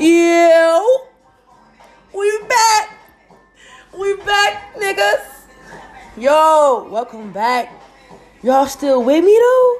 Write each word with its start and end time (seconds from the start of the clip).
Yo, 0.00 1.08
we 2.16 2.38
back. 2.48 2.98
We 3.92 4.16
back, 4.24 4.74
niggas. 4.76 5.44
Yo, 6.16 6.88
welcome 6.90 7.30
back. 7.32 7.70
Y'all 8.42 8.64
still 8.64 9.04
with 9.04 9.22
me 9.22 9.38
though? 9.38 9.76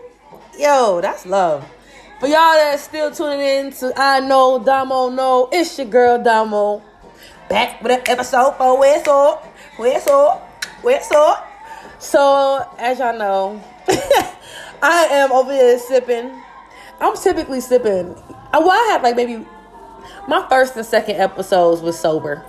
Yo, 0.58 1.00
that's 1.00 1.24
love. 1.24 1.66
For 2.20 2.26
y'all 2.26 2.52
that's 2.52 2.82
still 2.82 3.10
tuning 3.10 3.40
in 3.40 3.72
to 3.80 3.94
I 3.96 4.20
Know 4.20 4.62
Damo 4.62 5.08
Know, 5.08 5.48
it's 5.50 5.78
your 5.78 5.86
girl 5.86 6.22
Damo. 6.22 6.82
Back 7.48 7.82
with 7.82 7.92
an 7.92 8.02
episode 8.06 8.58
for 8.58 8.78
Where's 8.78 9.08
Up? 9.08 9.42
Where's 9.78 10.06
Up? 10.06 10.64
Where's 10.82 11.10
Up? 11.12 11.48
So, 11.98 12.68
as 12.78 12.98
y'all 12.98 13.16
know, 13.16 13.64
I 14.82 15.08
am 15.12 15.32
over 15.32 15.50
here 15.50 15.78
sipping. 15.78 16.30
I'm 17.00 17.16
typically 17.16 17.62
sipping. 17.62 18.14
uh, 18.52 18.60
Well, 18.60 18.70
I 18.72 18.88
have 18.92 19.02
like 19.02 19.16
maybe 19.16 19.46
my 20.28 20.46
first 20.48 20.76
and 20.76 20.86
second 20.86 21.16
episodes 21.16 21.82
was 21.82 21.98
sober. 21.98 22.44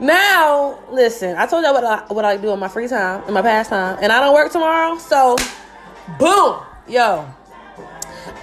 Now, 0.00 0.78
listen, 0.90 1.36
I 1.36 1.46
told 1.46 1.64
y'all 1.64 1.74
what 1.74 1.84
I 1.84 2.12
what 2.12 2.24
I 2.24 2.36
do 2.36 2.50
in 2.50 2.58
my 2.58 2.68
free 2.68 2.88
time, 2.88 3.22
in 3.28 3.34
my 3.34 3.42
pastime, 3.42 3.98
and 4.00 4.10
I 4.10 4.20
don't 4.20 4.34
work 4.34 4.50
tomorrow, 4.50 4.98
so 4.98 5.36
boom, 6.18 6.60
yo. 6.88 7.32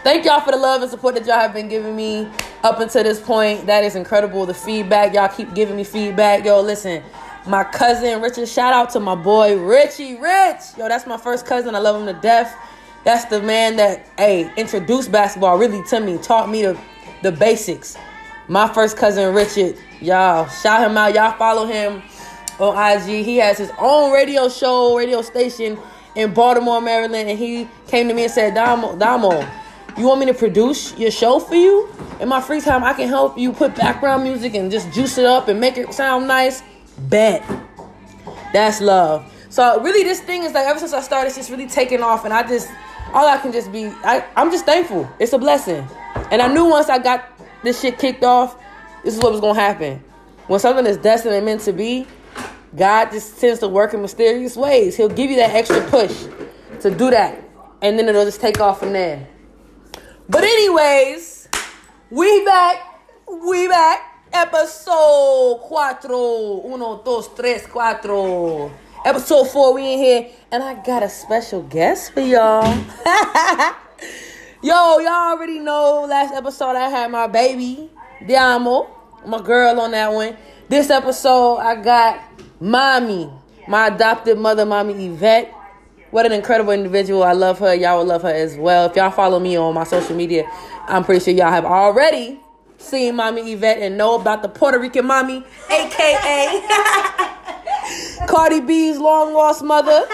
Thank 0.03 0.25
y'all 0.25 0.41
for 0.41 0.51
the 0.51 0.57
love 0.57 0.81
and 0.81 0.89
support 0.89 1.15
that 1.15 1.25
y'all 1.25 1.39
have 1.39 1.53
been 1.53 1.67
giving 1.67 1.95
me 1.95 2.29
up 2.63 2.79
until 2.79 3.03
this 3.03 3.19
point. 3.19 3.65
That 3.65 3.83
is 3.83 3.95
incredible. 3.95 4.45
The 4.45 4.53
feedback, 4.53 5.13
y'all 5.13 5.27
keep 5.27 5.53
giving 5.53 5.75
me 5.75 5.83
feedback. 5.83 6.45
Yo, 6.45 6.61
listen, 6.61 7.03
my 7.45 7.63
cousin 7.63 8.21
Richard, 8.21 8.47
shout 8.47 8.73
out 8.73 8.91
to 8.91 8.99
my 8.99 9.15
boy 9.15 9.57
Richie 9.57 10.15
Rich. 10.15 10.77
Yo, 10.77 10.87
that's 10.87 11.05
my 11.05 11.17
first 11.17 11.45
cousin. 11.45 11.75
I 11.75 11.79
love 11.79 11.99
him 11.99 12.13
to 12.13 12.21
death. 12.21 12.55
That's 13.03 13.25
the 13.25 13.41
man 13.41 13.77
that, 13.77 14.07
hey, 14.17 14.51
introduced 14.55 15.11
basketball 15.11 15.57
really 15.57 15.83
to 15.85 15.99
me, 15.99 16.17
taught 16.17 16.49
me 16.49 16.63
the, 16.63 16.79
the 17.23 17.31
basics. 17.31 17.97
My 18.49 18.67
first 18.67 18.97
cousin 18.97 19.31
Richard, 19.35 19.77
y'all, 20.01 20.47
shout 20.47 20.89
him 20.89 20.97
out. 20.97 21.13
Y'all 21.13 21.37
follow 21.37 21.67
him 21.67 22.01
on 22.57 22.75
IG. 22.75 23.23
He 23.23 23.37
has 23.37 23.59
his 23.59 23.71
own 23.77 24.11
radio 24.11 24.49
show, 24.49 24.97
radio 24.97 25.21
station 25.21 25.77
in 26.15 26.33
Baltimore, 26.33 26.81
Maryland, 26.81 27.29
and 27.29 27.37
he 27.37 27.67
came 27.85 28.07
to 28.07 28.13
me 28.15 28.23
and 28.23 28.31
said, 28.31 28.55
Damo, 28.55 28.97
Damo, 28.97 29.47
you 29.95 30.07
want 30.07 30.19
me 30.19 30.25
to 30.25 30.33
produce 30.33 30.97
your 30.97 31.11
show 31.11 31.39
for 31.39 31.53
you? 31.53 31.87
In 32.19 32.27
my 32.27 32.41
free 32.41 32.59
time, 32.59 32.83
I 32.83 32.93
can 32.93 33.07
help 33.07 33.37
you 33.37 33.53
put 33.53 33.75
background 33.75 34.23
music 34.23 34.55
and 34.55 34.71
just 34.71 34.91
juice 34.91 35.19
it 35.19 35.25
up 35.25 35.47
and 35.47 35.59
make 35.59 35.77
it 35.77 35.93
sound 35.93 36.27
nice. 36.27 36.63
Bet. 36.97 37.45
That's 38.51 38.81
love. 38.81 39.31
So 39.49 39.79
really, 39.83 40.03
this 40.03 40.21
thing 40.21 40.41
is 40.41 40.53
like 40.53 40.65
ever 40.65 40.79
since 40.79 40.93
I 40.93 41.01
started, 41.01 41.27
it's 41.27 41.37
just 41.37 41.51
really 41.51 41.67
taking 41.67 42.01
off, 42.01 42.25
and 42.25 42.33
I 42.33 42.41
just 42.47 42.67
all 43.13 43.27
I 43.27 43.37
can 43.37 43.51
just 43.51 43.71
be, 43.71 43.85
I, 44.03 44.25
I'm 44.35 44.49
just 44.49 44.65
thankful. 44.65 45.07
It's 45.19 45.33
a 45.33 45.37
blessing, 45.37 45.87
and 46.31 46.41
I 46.41 46.51
knew 46.51 46.65
once 46.65 46.89
I 46.89 46.97
got 46.97 47.38
this 47.63 47.81
shit 47.81 47.97
kicked 47.99 48.23
off, 48.23 48.61
this 49.03 49.15
is 49.15 49.21
what 49.21 49.31
was 49.31 49.41
gonna 49.41 49.59
happen. 49.59 50.03
When 50.47 50.59
something 50.59 50.85
is 50.85 50.97
destined 50.97 51.35
and 51.35 51.45
meant 51.45 51.61
to 51.61 51.73
be, 51.73 52.07
God 52.75 53.11
just 53.11 53.39
tends 53.39 53.59
to 53.59 53.67
work 53.67 53.93
in 53.93 54.01
mysterious 54.01 54.55
ways. 54.55 54.95
He'll 54.95 55.09
give 55.09 55.29
you 55.29 55.37
that 55.37 55.51
extra 55.55 55.81
push 55.89 56.25
to 56.81 56.89
do 56.89 57.09
that, 57.09 57.41
and 57.81 57.97
then 57.97 58.07
it'll 58.07 58.25
just 58.25 58.41
take 58.41 58.59
off 58.59 58.79
from 58.79 58.93
there. 58.93 59.27
But 60.27 60.43
anyways, 60.43 61.49
we 62.09 62.45
back, 62.45 63.01
we 63.27 63.67
back. 63.67 64.05
Episode 64.31 65.61
cuatro, 65.67 66.63
uno, 66.65 67.01
dos, 67.03 67.33
tres, 67.35 67.65
cuatro. 67.65 68.71
Episode 69.03 69.49
four, 69.49 69.73
we 69.73 69.93
in 69.93 69.97
here, 69.97 70.27
and 70.51 70.61
I 70.61 70.75
got 70.83 71.01
a 71.01 71.09
special 71.09 71.63
guest 71.63 72.13
for 72.13 72.21
y'all. 72.21 72.85
Yo, 74.61 74.99
y'all 74.99 75.07
already 75.07 75.57
know 75.57 76.05
last 76.09 76.33
episode 76.33 76.75
I 76.75 76.89
had 76.89 77.09
my 77.09 77.27
baby, 77.27 77.89
Diamo, 78.23 78.89
my 79.25 79.41
girl 79.41 79.79
on 79.79 79.91
that 79.91 80.11
one. 80.11 80.35
This 80.67 80.89
episode 80.89 81.59
I 81.59 81.81
got 81.81 82.21
mommy, 82.59 83.31
my 83.69 83.87
adopted 83.87 84.37
mother, 84.37 84.65
mommy 84.65 85.05
Yvette. 85.05 85.55
What 86.11 86.25
an 86.25 86.33
incredible 86.33 86.73
individual. 86.73 87.23
I 87.23 87.31
love 87.31 87.59
her. 87.59 87.73
Y'all 87.73 87.99
will 87.99 88.05
love 88.05 88.23
her 88.23 88.33
as 88.33 88.57
well. 88.57 88.89
If 88.89 88.97
y'all 88.97 89.11
follow 89.11 89.39
me 89.39 89.55
on 89.55 89.73
my 89.73 89.85
social 89.85 90.13
media, 90.13 90.43
I'm 90.87 91.05
pretty 91.05 91.23
sure 91.23 91.33
y'all 91.33 91.51
have 91.51 91.63
already 91.63 92.41
seen 92.77 93.15
mommy 93.15 93.53
Yvette 93.53 93.77
and 93.77 93.97
know 93.97 94.19
about 94.19 94.41
the 94.41 94.49
Puerto 94.49 94.77
Rican 94.77 95.05
mommy, 95.05 95.41
aka 95.69 96.61
Cardi 98.27 98.59
B's 98.59 98.97
long 98.97 99.33
lost 99.33 99.63
mother. 99.63 100.05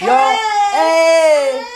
Yo, 0.00 0.36
hey. 0.72 1.68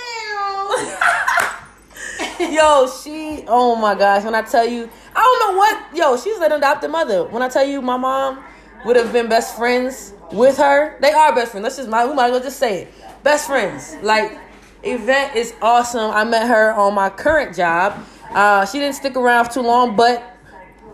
Yo, 2.41 2.87
she, 3.03 3.45
oh 3.49 3.77
my 3.77 3.95
gosh, 3.95 4.25
when 4.25 4.35
I 4.35 4.43
tell 4.43 4.67
you, 4.67 4.89
I 5.15 5.23
don't 5.23 5.53
know 5.53 5.59
what, 5.59 5.97
yo, 5.97 6.17
she's 6.17 6.39
an 6.39 6.53
adopted 6.53 6.91
mother. 6.91 7.25
When 7.25 7.43
I 7.43 7.49
tell 7.49 7.67
you 7.67 7.81
my 7.83 7.97
mom 7.97 8.45
would 8.85 8.97
have 8.97 9.13
been 9.13 9.29
best 9.29 9.57
friends 9.57 10.13
with 10.33 10.57
her, 10.59 10.99
they 11.01 11.13
are 11.13 11.35
best 11.35 11.53
friends. 11.53 11.65
Let's 11.65 11.77
just, 11.77 11.89
we 11.89 11.93
might 11.93 12.27
as 12.27 12.31
well 12.33 12.41
just 12.43 12.59
say 12.59 12.83
it. 12.83 12.95
Best 13.23 13.47
friends. 13.47 13.97
Like, 14.03 14.39
Yvette 14.83 15.35
is 15.37 15.55
awesome. 15.61 16.11
I 16.11 16.25
met 16.25 16.47
her 16.47 16.73
on 16.73 16.95
my 16.95 17.11
current 17.11 17.57
job. 17.57 17.99
Uh, 18.31 18.65
she 18.67 18.79
didn't 18.79 18.95
stick 18.95 19.17
around 19.17 19.47
for 19.47 19.55
too 19.55 19.63
long, 19.63 19.97
but 19.97 20.23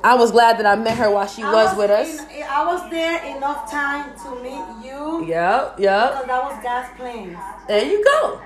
I 0.05 0.15
was 0.15 0.31
glad 0.33 0.59
that 0.59 0.67
I 0.67 0.75
met 0.77 0.97
her 0.99 1.11
while 1.11 1.27
she 1.27 1.43
I 1.43 1.53
was, 1.53 1.77
with 1.77 1.91
us. 1.91 2.21
in- 2.31 2.43
I 2.43 2.65
was 2.65 2.91
there 2.91 3.23
enough 3.37 3.71
time 3.71 4.13
to 4.25 4.43
meet 4.43 4.87
you. 4.87 5.25
Yep, 5.27 5.79
yep. 5.79 6.11
Because 6.11 6.27
that 6.27 6.43
was 6.43 6.63
God's 6.63 6.97
plans. 6.99 7.39
There 7.69 7.85
you 7.85 8.05
go. 8.05 8.41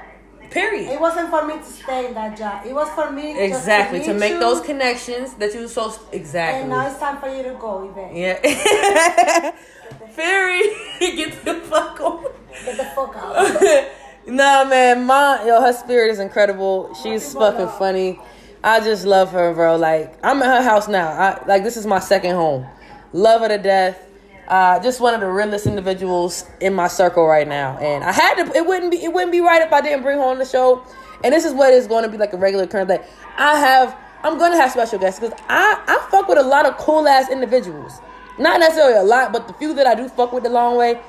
Period. 0.51 0.91
It 0.91 1.01
wasn't 1.01 1.31
for 1.31 1.47
me 1.47 1.59
to 1.59 1.65
stay 1.65 2.07
in 2.07 2.15
that 2.15 2.37
job. 2.37 2.67
It 2.67 2.75
was 2.75 2.89
for 2.91 3.11
me 3.11 3.39
Exactly 3.39 4.01
to 4.05 4.13
meet 4.13 4.21
make 4.21 4.33
you, 4.33 4.41
those 4.41 4.61
connections 4.61 5.35
that 5.35 5.55
you 5.55 5.69
so 5.69 5.95
exactly. 6.13 6.63
And 6.63 6.71
now 6.71 6.87
it's 6.89 6.99
time 6.99 7.19
for 7.19 7.29
you 7.29 7.43
to 7.43 7.57
go, 7.59 7.89
Yvette. 7.89 8.15
Yeah. 8.15 9.51
Fury, 10.11 10.63
get 11.01 11.45
the 11.45 11.55
fuck 11.55 12.01
on. 12.01 12.25
Get 12.65 12.77
the 12.77 12.85
fuck 12.85 13.15
out. 13.17 13.89
nah, 14.27 14.65
man, 14.65 15.05
my 15.05 15.45
yo, 15.47 15.61
her 15.61 15.73
spirit 15.73 16.11
is 16.11 16.19
incredible. 16.19 16.95
She's 17.03 17.35
fucking 17.35 17.69
funny. 17.79 18.19
I 18.63 18.81
just 18.81 19.05
love 19.05 19.31
her, 19.33 19.55
bro. 19.55 19.77
Like 19.77 20.19
I'm 20.23 20.43
at 20.43 20.63
her 20.63 20.63
house 20.63 20.89
now. 20.89 21.09
I 21.09 21.45
like 21.47 21.65
this 21.65 21.77
is 21.77 21.87
my 21.87 22.01
second 22.01 22.35
home. 22.35 22.67
Love 23.13 23.43
her 23.43 23.49
to 23.49 23.59
death. 23.59 24.06
Uh, 24.49 24.81
just 24.81 25.01
one 25.01 25.13
of 25.15 25.21
the 25.21 25.27
realest 25.29 25.67
individuals 25.67 26.45
in 26.61 26.73
my 26.73 26.87
circle 26.87 27.27
right 27.27 27.49
now, 27.49 27.79
and 27.79 28.05
I 28.05 28.13
had 28.13 28.45
to. 28.45 28.53
It 28.57 28.65
wouldn't 28.67 28.91
be. 28.93 29.03
It 29.03 29.13
wouldn't 29.13 29.33
be 29.33 29.41
right 29.41 29.61
if 29.63 29.73
I 29.73 29.81
didn't 29.81 30.03
bring 30.03 30.19
her 30.19 30.25
on 30.25 30.39
the 30.39 30.45
show. 30.45 30.85
And 31.25 31.33
this 31.35 31.45
is 31.45 31.53
what 31.53 31.73
is 31.73 31.87
going 31.87 32.05
to 32.05 32.11
be 32.11 32.17
like 32.19 32.33
a 32.33 32.37
regular 32.37 32.65
occurrence. 32.65 32.89
Like 32.89 33.05
I 33.37 33.59
have. 33.59 33.97
I'm 34.23 34.39
gonna 34.39 34.57
have 34.57 34.73
special 34.73 34.99
guests 34.99 35.21
because 35.21 35.39
I 35.49 35.83
I 35.87 36.09
fuck 36.11 36.27
with 36.29 36.39
a 36.39 36.43
lot 36.43 36.67
of 36.67 36.77
cool 36.79 37.07
ass 37.07 37.31
individuals. 37.31 38.01
Not 38.39 38.61
necessarily 38.61 38.99
a 38.99 39.03
lot, 39.03 39.33
but 39.33 39.47
the 39.49 39.55
few 39.55 39.73
that 39.75 39.87
I 39.87 39.95
do 39.95 40.09
fuck 40.09 40.33
with 40.33 40.43
the 40.43 40.51
long 40.51 40.77
way, 40.77 41.01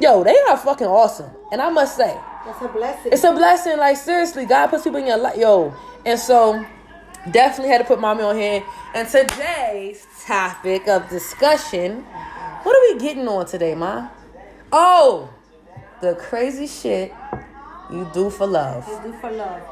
yo, 0.00 0.22
they 0.24 0.36
are 0.48 0.56
fucking 0.56 0.86
awesome. 0.86 1.30
And 1.52 1.60
I 1.60 1.68
must 1.70 1.96
say, 1.96 2.16
That's 2.44 2.62
a 2.62 2.68
blessing. 2.68 3.12
it's 3.12 3.24
a 3.24 3.32
blessing. 3.32 3.76
Like 3.76 3.96
seriously, 3.96 4.46
God 4.46 4.68
puts 4.68 4.84
people 4.84 4.98
in 5.00 5.06
your 5.06 5.18
life, 5.18 5.36
yo. 5.36 5.74
And 6.06 6.18
so, 6.18 6.64
definitely 7.30 7.70
had 7.72 7.78
to 7.78 7.84
put 7.84 8.00
mommy 8.00 8.22
on 8.22 8.36
here. 8.36 8.62
And 8.94 9.08
today's 9.08 10.06
topic 10.24 10.86
of 10.88 11.08
discussion, 11.10 12.04
what 12.62 12.76
are 12.76 12.94
we 12.94 13.00
getting 13.00 13.26
on 13.28 13.46
today, 13.46 13.74
ma? 13.74 14.08
Oh, 14.72 15.30
the 16.00 16.14
crazy 16.14 16.66
shit 16.66 17.12
you 17.90 18.08
do 18.12 18.30
for 18.30 18.46
love. 18.46 18.86
You 18.88 19.12
do 19.12 19.18
for 19.18 19.30
love. 19.30 19.62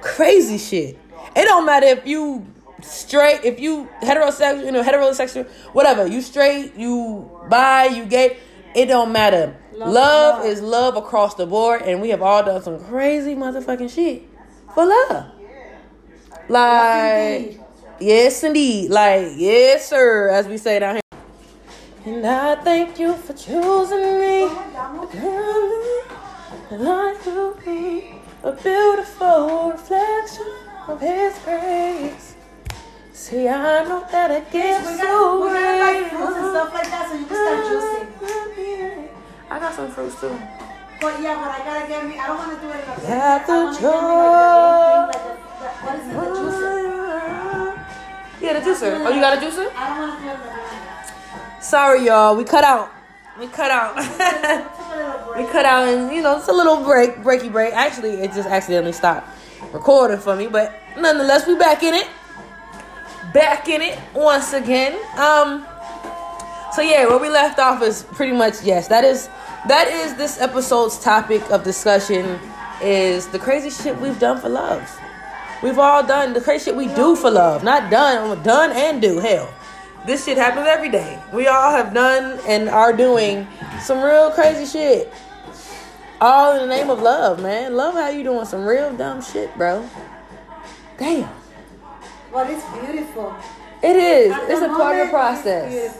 Crazy 0.00 0.58
shit. 0.58 0.98
It 1.34 1.44
don't 1.44 1.64
matter 1.64 1.86
if 1.86 2.06
you 2.06 2.46
straight, 2.82 3.44
if 3.44 3.60
you 3.60 3.88
heterosexual, 4.02 4.64
you 4.64 4.72
know, 4.72 4.82
heterosexual, 4.82 5.48
whatever. 5.72 6.06
You 6.06 6.20
straight, 6.20 6.74
you 6.76 7.30
bi, 7.48 7.86
you 7.86 8.04
gay. 8.06 8.38
It 8.74 8.86
don't 8.86 9.12
matter. 9.12 9.56
Love 9.72 9.92
Love, 9.92 10.38
love. 10.38 10.46
is 10.46 10.60
love 10.60 10.96
across 10.96 11.34
the 11.34 11.46
board, 11.46 11.82
and 11.82 12.00
we 12.00 12.10
have 12.10 12.22
all 12.22 12.42
done 12.42 12.62
some 12.62 12.82
crazy 12.84 13.34
motherfucking 13.34 13.90
shit 13.90 14.22
for 14.74 14.86
love. 14.86 15.26
Like, 16.48 17.60
yes, 18.00 18.42
indeed. 18.42 18.90
Like, 18.90 19.28
yes, 19.36 19.88
sir, 19.88 20.28
as 20.28 20.46
we 20.46 20.58
say 20.58 20.78
down 20.78 20.94
here. 20.96 21.01
And 22.04 22.26
I 22.26 22.56
thank 22.56 22.98
you 22.98 23.14
for 23.14 23.32
choosing 23.32 24.18
me. 24.18 24.48
Girl, 25.12 26.02
like 26.72 27.22
to 27.22 27.54
be 27.64 28.14
a 28.42 28.50
beautiful 28.50 29.70
reflection 29.70 30.52
of 30.88 31.00
His 31.00 31.38
grace. 31.44 32.34
See, 33.12 33.46
I 33.48 33.84
know 33.84 34.04
that 34.10 34.32
it 34.32 34.50
gets 34.50 34.84
so 34.98 35.44
we 35.44 35.50
got 35.50 35.78
like 35.78 36.10
fruits 36.10 36.36
and 36.36 36.50
stuff 36.50 36.74
like 36.74 36.90
that 36.90 37.08
so 37.08 37.14
you 37.14 37.26
can 37.26 37.36
start 37.38 37.66
juicing. 37.70 39.08
I 39.48 39.58
got 39.60 39.72
some 39.72 39.90
fruits 39.92 40.20
too. 40.20 40.36
But 41.00 41.22
yeah, 41.22 41.36
but 41.38 41.54
I 41.54 41.58
gotta 41.62 41.86
get 41.86 42.04
me. 42.04 42.18
I 42.18 42.26
don't 42.26 42.38
want 42.38 42.50
to 42.50 42.66
do 42.66 42.72
it 42.72 42.82
a 42.82 42.86
Got 43.06 43.46
the 43.46 43.52
I 43.52 43.54
want 43.54 43.76
to 43.76 43.82
get 43.82 43.94
me 44.02 44.16
like 45.06 45.22
like 45.22 45.38
what 45.86 45.94
is 46.00 46.06
it, 46.08 46.14
the 46.14 46.24
juicer. 46.34 46.82
Yeah, 48.40 48.52
the 48.54 48.60
juicer. 48.60 49.06
Oh, 49.06 49.10
you 49.14 49.20
got 49.20 49.38
a 49.38 49.40
juicer? 49.40 49.70
I 49.76 49.88
don't 49.88 49.98
want 49.98 50.18
to 50.18 50.24
do 50.24 50.30
it 50.30 50.38
like 50.50 50.91
Sorry, 51.62 52.06
y'all. 52.06 52.36
We 52.36 52.42
cut 52.42 52.64
out. 52.64 52.90
We 53.38 53.46
cut 53.46 53.70
out. 53.70 53.96
we 55.36 55.44
cut 55.46 55.64
out, 55.64 55.88
and 55.88 56.12
you 56.12 56.20
know, 56.20 56.36
it's 56.36 56.48
a 56.48 56.52
little 56.52 56.82
break, 56.84 57.16
breaky 57.18 57.50
break. 57.50 57.72
Actually, 57.72 58.20
it 58.20 58.32
just 58.32 58.48
accidentally 58.48 58.92
stopped 58.92 59.28
recording 59.72 60.18
for 60.18 60.34
me, 60.34 60.48
but 60.48 60.74
nonetheless, 60.98 61.46
we 61.46 61.56
back 61.56 61.84
in 61.84 61.94
it. 61.94 62.08
back 63.32 63.68
in 63.68 63.80
it 63.80 63.98
once 64.12 64.52
again. 64.52 64.94
Um, 65.16 65.64
so 66.74 66.82
yeah, 66.82 67.06
where 67.06 67.18
we 67.18 67.28
left 67.28 67.58
off 67.60 67.80
is 67.82 68.02
pretty 68.02 68.32
much 68.32 68.62
yes. 68.62 68.88
That 68.88 69.04
is 69.04 69.28
that 69.68 69.88
is 69.88 70.16
this 70.16 70.40
episode's 70.40 70.98
topic 70.98 71.42
of 71.50 71.62
discussion 71.62 72.40
is 72.82 73.28
the 73.28 73.38
crazy 73.38 73.70
shit 73.70 73.96
we've 74.00 74.18
done 74.18 74.40
for 74.40 74.48
love. 74.48 75.00
We've 75.62 75.78
all 75.78 76.04
done 76.04 76.32
the 76.32 76.40
crazy 76.40 76.64
shit 76.64 76.76
we 76.76 76.88
do 76.88 77.14
for 77.14 77.30
love, 77.30 77.62
not 77.62 77.88
done, 77.88 78.42
done 78.42 78.72
and 78.72 79.00
do. 79.00 79.20
Hell, 79.20 79.54
this 80.06 80.24
shit 80.24 80.36
happens 80.38 80.66
every 80.66 80.88
day. 80.90 81.18
We 81.32 81.46
all 81.46 81.70
have 81.70 81.94
done 81.94 82.38
and 82.46 82.68
are 82.68 82.92
doing 82.92 83.46
some 83.80 84.02
real 84.02 84.30
crazy 84.30 84.66
shit. 84.66 85.12
All 86.20 86.54
in 86.54 86.68
the 86.68 86.74
name 86.74 86.88
of 86.90 87.00
love, 87.00 87.40
man. 87.42 87.74
Love 87.76 87.94
how 87.94 88.08
you 88.08 88.22
doing 88.22 88.44
some 88.46 88.64
real 88.64 88.92
dumb 88.96 89.22
shit, 89.22 89.56
bro. 89.56 89.88
Damn. 90.98 91.28
But 92.32 92.50
it's 92.50 92.64
beautiful. 92.70 93.34
It 93.82 93.96
is. 93.96 94.32
At 94.32 94.48
It's 94.50 94.62
a 94.62 94.68
part 94.68 94.98
of 94.98 95.06
the 95.06 95.10
process. 95.10 95.98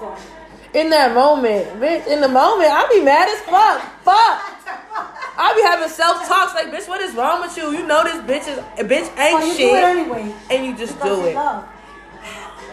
In 0.74 0.88
that 0.90 1.12
moment, 1.12 1.66
bitch, 1.80 2.06
in 2.06 2.20
the 2.20 2.28
moment, 2.28 2.70
I'll 2.70 2.88
be 2.88 3.02
mad 3.02 3.28
as 3.28 3.40
fuck. 3.40 3.82
Fuck. 4.02 4.52
I'll 5.36 5.54
be 5.56 5.62
having 5.62 5.88
self 5.88 6.26
talks 6.28 6.54
like, 6.54 6.70
bitch, 6.70 6.88
what 6.88 7.00
is 7.00 7.14
wrong 7.14 7.40
with 7.40 7.56
you? 7.56 7.72
You 7.72 7.86
know 7.86 8.04
this 8.04 8.16
bitch 8.22 8.48
is 8.48 8.58
bitch 8.86 9.18
ain't 9.18 9.42
oh, 9.42 9.46
you 9.46 9.54
shit. 9.54 9.74
anyway. 9.74 10.32
and 10.50 10.64
you 10.64 10.76
just 10.76 10.94
Because 10.94 11.18
do 11.18 11.26
it. 11.26 11.34
love. 11.34 11.68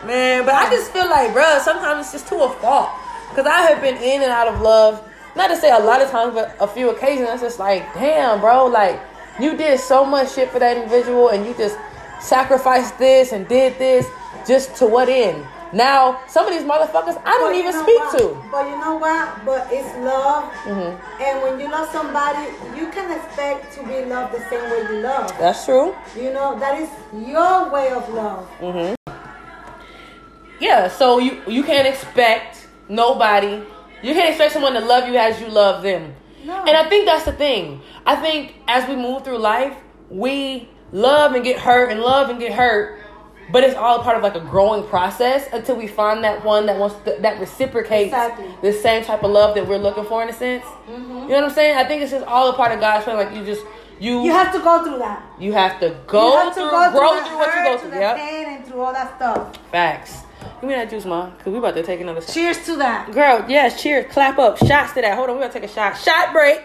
Man, 0.05 0.45
but 0.45 0.53
I 0.55 0.69
just 0.69 0.91
feel 0.91 1.09
like, 1.09 1.31
bruh, 1.31 1.59
sometimes 1.59 2.05
it's 2.05 2.11
just 2.13 2.27
to 2.29 2.35
a 2.35 2.49
fault. 2.55 2.89
Because 3.29 3.45
I 3.45 3.61
have 3.61 3.81
been 3.81 3.97
in 3.97 4.21
and 4.21 4.31
out 4.31 4.47
of 4.47 4.61
love. 4.61 5.03
Not 5.35 5.47
to 5.47 5.55
say 5.55 5.71
a 5.71 5.79
lot 5.79 6.01
of 6.01 6.09
times, 6.09 6.33
but 6.33 6.55
a 6.59 6.67
few 6.67 6.89
occasions. 6.89 7.29
It's 7.29 7.41
just 7.41 7.59
like, 7.59 7.93
damn, 7.93 8.39
bro, 8.39 8.65
like, 8.65 8.99
you 9.39 9.55
did 9.55 9.79
so 9.79 10.03
much 10.03 10.33
shit 10.33 10.49
for 10.49 10.59
that 10.59 10.77
individual 10.77 11.29
and 11.29 11.45
you 11.45 11.53
just 11.53 11.77
sacrificed 12.19 12.97
this 12.99 13.31
and 13.31 13.47
did 13.47 13.77
this 13.77 14.05
just 14.47 14.75
to 14.77 14.85
what 14.85 15.07
end? 15.07 15.45
Now, 15.71 16.21
some 16.27 16.47
of 16.47 16.51
these 16.51 16.67
motherfuckers 16.67 17.21
I 17.23 17.37
don't 17.37 17.53
even 17.53 17.73
speak 17.73 17.99
what? 17.99 18.17
to. 18.17 18.49
But 18.51 18.69
you 18.69 18.79
know 18.79 18.97
what? 18.97 19.45
But 19.45 19.67
it's 19.71 19.87
love. 19.97 20.51
Mm-hmm. 20.63 21.21
And 21.21 21.41
when 21.43 21.59
you 21.59 21.69
love 21.69 21.89
somebody, 21.91 22.51
you 22.75 22.89
can 22.89 23.15
expect 23.15 23.73
to 23.75 23.83
be 23.83 24.03
loved 24.05 24.33
the 24.33 24.39
same 24.49 24.63
way 24.71 24.81
you 24.91 25.01
love. 25.01 25.29
That's 25.37 25.65
true. 25.65 25.95
You 26.15 26.33
know, 26.33 26.57
that 26.59 26.79
is 26.79 26.89
your 27.13 27.69
way 27.69 27.91
of 27.91 28.09
love. 28.09 28.49
Yeah, 30.59 30.87
so 30.89 31.19
you 31.19 31.41
you 31.47 31.63
can't 31.63 31.87
expect 31.87 32.67
nobody. 32.89 33.61
You 34.01 34.13
can't 34.13 34.29
expect 34.29 34.53
someone 34.53 34.73
to 34.73 34.79
love 34.81 35.07
you 35.07 35.17
as 35.17 35.39
you 35.41 35.47
love 35.47 35.83
them. 35.83 36.15
No. 36.45 36.57
And 36.65 36.75
I 36.75 36.87
think 36.89 37.05
that's 37.05 37.25
the 37.25 37.33
thing. 37.33 37.81
I 38.05 38.15
think 38.15 38.55
as 38.67 38.87
we 38.87 38.95
move 38.95 39.23
through 39.25 39.39
life, 39.39 39.75
we 40.09 40.69
love 40.91 41.33
and 41.35 41.43
get 41.43 41.59
hurt 41.59 41.91
and 41.91 41.99
love 42.01 42.29
and 42.29 42.39
get 42.39 42.53
hurt, 42.53 42.99
but 43.51 43.63
it's 43.63 43.75
all 43.75 44.01
part 44.01 44.15
of 44.17 44.23
like 44.23 44.35
a 44.35 44.39
growing 44.39 44.83
process 44.87 45.47
until 45.51 45.75
we 45.75 45.85
find 45.85 46.23
that 46.23 46.43
one 46.45 46.65
that 46.67 46.79
wants 46.79 46.95
to, 47.05 47.17
that 47.21 47.39
reciprocates 47.39 48.07
Exactly. 48.13 48.47
the 48.61 48.71
same 48.73 49.03
type 49.03 49.21
of 49.23 49.31
love 49.31 49.53
that 49.55 49.67
we're 49.67 49.77
looking 49.77 50.05
for 50.05 50.23
in 50.23 50.29
a 50.29 50.33
sense. 50.33 50.63
Mm-hmm. 50.63 51.11
You 51.11 51.27
know 51.27 51.27
what 51.27 51.43
I'm 51.43 51.49
saying? 51.51 51.77
I 51.77 51.83
think 51.83 52.01
it's 52.01 52.11
just 52.11 52.25
all 52.25 52.49
a 52.49 52.53
part 52.53 52.71
of 52.71 52.79
God's 52.79 53.03
plan. 53.03 53.17
Like 53.17 53.35
you 53.35 53.45
just 53.45 53.65
you 53.99 54.23
You 54.23 54.31
have 54.31 54.53
to 54.53 54.59
go 54.59 54.83
through 54.83 54.99
that. 54.99 55.21
you 55.39 55.51
have 55.53 55.77
to 55.81 55.95
go 56.07 56.29
you 56.31 56.37
have 56.37 56.53
through, 56.53 56.63
to 56.65 56.69
go 56.71 56.91
grow 56.91 57.11
through, 57.19 57.27
through 57.27 57.37
what 57.37 57.55
you 57.55 57.63
go 57.65 57.77
through 57.77 57.89
through. 57.91 57.99
Yep. 57.99 58.15
pain 58.17 58.45
and 58.47 58.65
through 58.65 58.79
all 58.81 58.93
that 58.93 59.15
stuff. 59.17 59.57
Facts. 59.71 60.23
Give 60.61 60.69
me 60.69 60.75
that 60.75 60.89
juice, 60.89 61.05
ma, 61.05 61.29
because 61.29 61.51
we 61.51 61.59
about 61.59 61.75
to 61.75 61.83
take 61.83 62.01
another 62.01 62.21
shot. 62.21 62.33
Cheers 62.33 62.65
to 62.65 62.75
that. 62.77 63.11
Girl, 63.11 63.45
yes, 63.47 63.81
cheers. 63.81 64.11
Clap 64.11 64.37
up. 64.39 64.57
Shots 64.57 64.93
to 64.93 65.01
that. 65.01 65.15
Hold 65.15 65.29
on, 65.29 65.35
we 65.35 65.41
gotta 65.41 65.53
take 65.53 65.69
a 65.69 65.73
shot. 65.73 65.97
Shot 65.97 66.33
break. 66.33 66.61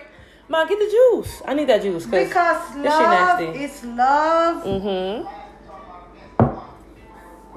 Ma, 0.48 0.64
get 0.64 0.78
the 0.78 0.86
juice. 0.86 1.42
I 1.46 1.54
need 1.54 1.68
that 1.68 1.82
juice. 1.82 2.06
Cause 2.06 2.28
Because 2.28 2.76
love 2.76 3.40
is 3.56 3.84
love. 3.84 4.64
Mm-hmm. 4.64 5.26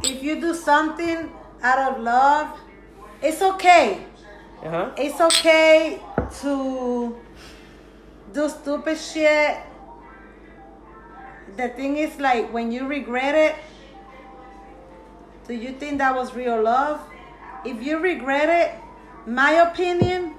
If 0.04 0.24
you 0.24 0.40
do 0.40 0.54
something 0.54 1.32
out 1.62 1.94
of 1.94 2.02
love, 2.02 2.58
it's 3.22 3.42
okay. 3.42 4.06
Uh-huh. 4.64 4.92
It's 4.98 5.20
okay 5.20 6.00
to 6.42 7.18
do 8.34 8.50
stupid 8.50 8.98
shit. 8.98 9.58
The 11.58 11.70
thing 11.70 11.98
is, 11.98 12.20
like, 12.20 12.54
when 12.54 12.72
you 12.72 12.88
regret 12.88 13.36
it, 13.36 13.56
do 15.48 15.54
you 15.54 15.72
think 15.74 15.98
that 16.00 16.16
was 16.16 16.34
real 16.36 16.62
love? 16.62 17.02
If 17.66 17.82
you 17.82 18.00
regret 18.00 18.50
it, 18.50 18.76
my 19.30 19.52
opinion, 19.70 20.36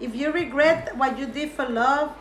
if 0.00 0.14
you 0.14 0.32
regret 0.32 0.96
what 0.96 1.18
you 1.18 1.26
did 1.26 1.50
for 1.52 1.66
love, 1.68 2.12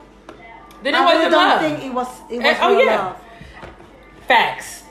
Then 0.84 0.94
it 0.96 0.98
I 1.00 1.06
wasn't 1.06 1.32
don't 1.32 1.50
love. 1.50 1.62
think 1.62 1.84
it 1.84 1.94
was 1.94 2.08
it 2.30 2.36
eh, 2.36 2.38
was 2.38 2.46
And- 2.46 2.58
oh, 2.62 2.76
real 2.76 2.86
yeah. 2.86 2.98
love. 3.06 3.18
Facts. 4.28 4.84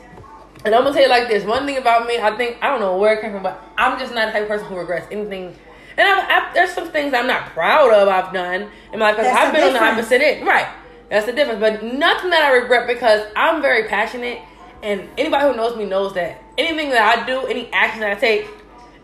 And 0.65 0.75
I'm 0.75 0.83
gonna 0.85 0.95
tell 0.95 1.03
you 1.03 1.09
like 1.09 1.29
this. 1.29 1.45
One 1.45 1.67
thing 1.67 1.77
about 1.79 2.07
me, 2.07 2.19
I 2.19 2.37
think 2.37 2.59
I 2.63 2.69
don't 2.69 2.81
know 2.81 2.97
where 2.97 3.15
it 3.15 3.21
came 3.21 3.33
from, 3.33 3.43
but 3.43 3.61
I'm 3.77 3.99
just 3.99 4.15
not 4.15 4.27
the 4.27 4.33
type 4.33 4.43
of 4.43 4.49
person 4.49 4.67
who 4.69 4.77
regrets 4.77 5.07
anything. 5.11 5.57
And 5.97 6.09
I've, 6.09 6.25
I've, 6.31 6.55
there's 6.55 6.73
some 6.73 6.89
things 6.89 7.13
I'm 7.13 7.27
not 7.27 7.47
proud 7.51 7.93
of 7.93 8.09
I've 8.09 8.33
done 8.33 8.71
in 8.93 8.99
my 8.99 9.07
life 9.13 9.17
because 9.17 9.37
I've 9.37 9.53
been 9.53 9.63
on 9.65 9.73
the 9.75 9.79
difference. 9.81 9.99
opposite 9.99 10.23
end. 10.23 10.47
Right. 10.47 10.69
That's 11.11 11.27
the 11.27 11.33
difference. 11.33 11.61
But 11.61 11.83
nothing 11.83 12.31
that 12.31 12.43
I 12.43 12.53
regret 12.53 12.87
because 12.87 13.27
I'm 13.37 13.61
very 13.61 13.85
passionate, 13.89 14.39
and 14.83 15.09
anybody 15.19 15.45
who 15.45 15.55
knows 15.57 15.77
me 15.77 15.85
knows 15.85 16.15
that 16.15 16.42
anything 16.59 16.91
that 16.91 17.19
I 17.19 17.27
do, 17.27 17.47
any 17.47 17.71
action 17.73 18.01
that 18.01 18.17
I 18.17 18.21
take, 18.21 18.49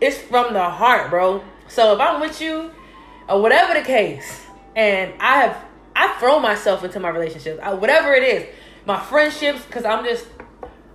it's 0.01 0.17
from 0.17 0.53
the 0.53 0.63
heart, 0.63 1.09
bro. 1.09 1.43
So 1.67 1.93
if 1.93 1.99
I'm 1.99 2.21
with 2.21 2.41
you, 2.41 2.71
or 3.27 3.41
whatever 3.41 3.73
the 3.73 3.85
case, 3.85 4.45
and 4.75 5.13
I 5.19 5.41
have 5.41 5.65
I 5.95 6.15
throw 6.19 6.39
myself 6.39 6.83
into 6.83 6.99
my 6.99 7.09
relationships, 7.09 7.59
I, 7.61 7.73
whatever 7.73 8.13
it 8.13 8.23
is, 8.23 8.55
my 8.85 8.99
friendships, 8.99 9.63
because 9.65 9.85
I'm 9.85 10.03
just 10.03 10.25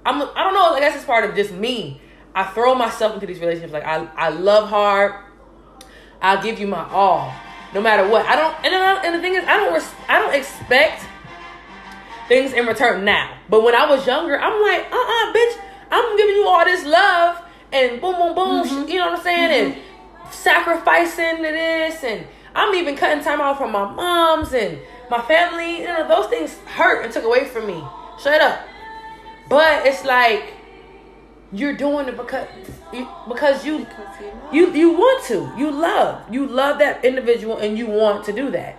I'm 0.04 0.22
I 0.22 0.44
don't 0.44 0.54
know. 0.54 0.74
I 0.74 0.80
guess 0.80 0.96
it's 0.96 1.04
part 1.04 1.28
of 1.28 1.34
just 1.34 1.52
me. 1.52 2.00
I 2.34 2.44
throw 2.44 2.74
myself 2.74 3.14
into 3.14 3.26
these 3.26 3.38
relationships. 3.38 3.72
Like 3.72 3.84
I 3.84 4.06
I 4.16 4.28
love 4.30 4.68
hard. 4.68 5.14
I'll 6.20 6.42
give 6.42 6.58
you 6.58 6.66
my 6.66 6.88
all, 6.88 7.32
no 7.74 7.82
matter 7.82 8.08
what. 8.08 8.24
I 8.26 8.36
don't. 8.36 8.56
And, 8.64 8.74
I, 8.74 9.04
and 9.04 9.14
the 9.14 9.20
thing 9.20 9.34
is, 9.34 9.44
I 9.44 9.58
don't. 9.58 9.74
Res, 9.74 9.88
I 10.08 10.18
don't 10.18 10.34
expect 10.34 11.04
things 12.28 12.52
in 12.52 12.66
return 12.66 13.04
now. 13.04 13.36
But 13.48 13.62
when 13.62 13.74
I 13.74 13.88
was 13.88 14.06
younger, 14.06 14.40
I'm 14.40 14.62
like, 14.62 14.86
uh, 14.90 14.96
uh 14.96 15.32
bitch, 15.34 15.60
I'm 15.90 16.16
giving 16.16 16.34
you 16.34 16.46
all 16.46 16.64
this 16.64 16.84
love 16.84 17.42
and 17.72 18.00
boom, 18.00 18.14
boom, 18.14 18.34
boom. 18.34 18.66
Mm-hmm. 18.66 18.88
You 18.88 18.98
know 18.98 19.10
what 19.10 19.18
I'm 19.18 19.24
saying? 19.24 19.64
And 19.64 19.74
mm-hmm. 19.74 20.30
sacrificing 20.30 21.36
to 21.36 21.42
this, 21.42 22.04
and 22.04 22.26
I'm 22.54 22.74
even 22.74 22.96
cutting 22.96 23.22
time 23.22 23.40
out 23.40 23.58
from 23.58 23.72
my 23.72 23.90
moms 23.90 24.52
and 24.52 24.78
my 25.10 25.20
family. 25.22 25.80
You 25.80 25.88
know, 25.88 26.08
those 26.08 26.28
things 26.28 26.58
hurt 26.66 27.04
and 27.04 27.12
took 27.12 27.24
away 27.24 27.44
from 27.46 27.66
me. 27.66 27.82
Shut 28.22 28.40
up. 28.40 28.60
But 29.48 29.86
it's 29.86 30.04
like 30.04 30.54
you're 31.54 31.76
doing 31.76 32.08
it 32.08 32.16
because 32.16 32.48
you, 32.92 33.08
because 33.28 33.64
you 33.64 33.86
you 34.52 34.72
you 34.72 34.90
want 34.92 35.24
to 35.24 35.52
you 35.56 35.70
love 35.70 36.22
you 36.32 36.46
love 36.46 36.78
that 36.78 37.04
individual 37.04 37.58
and 37.58 37.78
you 37.78 37.86
want 37.86 38.24
to 38.24 38.32
do 38.32 38.50
that 38.50 38.76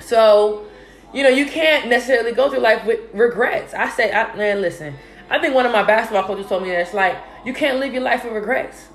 so 0.00 0.64
you 1.12 1.22
know 1.22 1.28
you 1.28 1.46
can't 1.46 1.88
necessarily 1.88 2.32
go 2.32 2.48
through 2.48 2.60
life 2.60 2.84
with 2.86 3.00
regrets 3.12 3.74
i 3.74 3.88
say 3.88 4.12
I, 4.12 4.34
man 4.36 4.60
listen 4.60 4.94
i 5.30 5.38
think 5.38 5.54
one 5.54 5.66
of 5.66 5.72
my 5.72 5.82
basketball 5.82 6.24
coaches 6.24 6.46
told 6.46 6.62
me 6.62 6.70
that 6.70 6.80
it's 6.80 6.94
like 6.94 7.16
you 7.44 7.52
can't 7.52 7.78
live 7.78 7.92
your 7.92 8.02
life 8.02 8.24
with 8.24 8.32
regrets. 8.32 8.88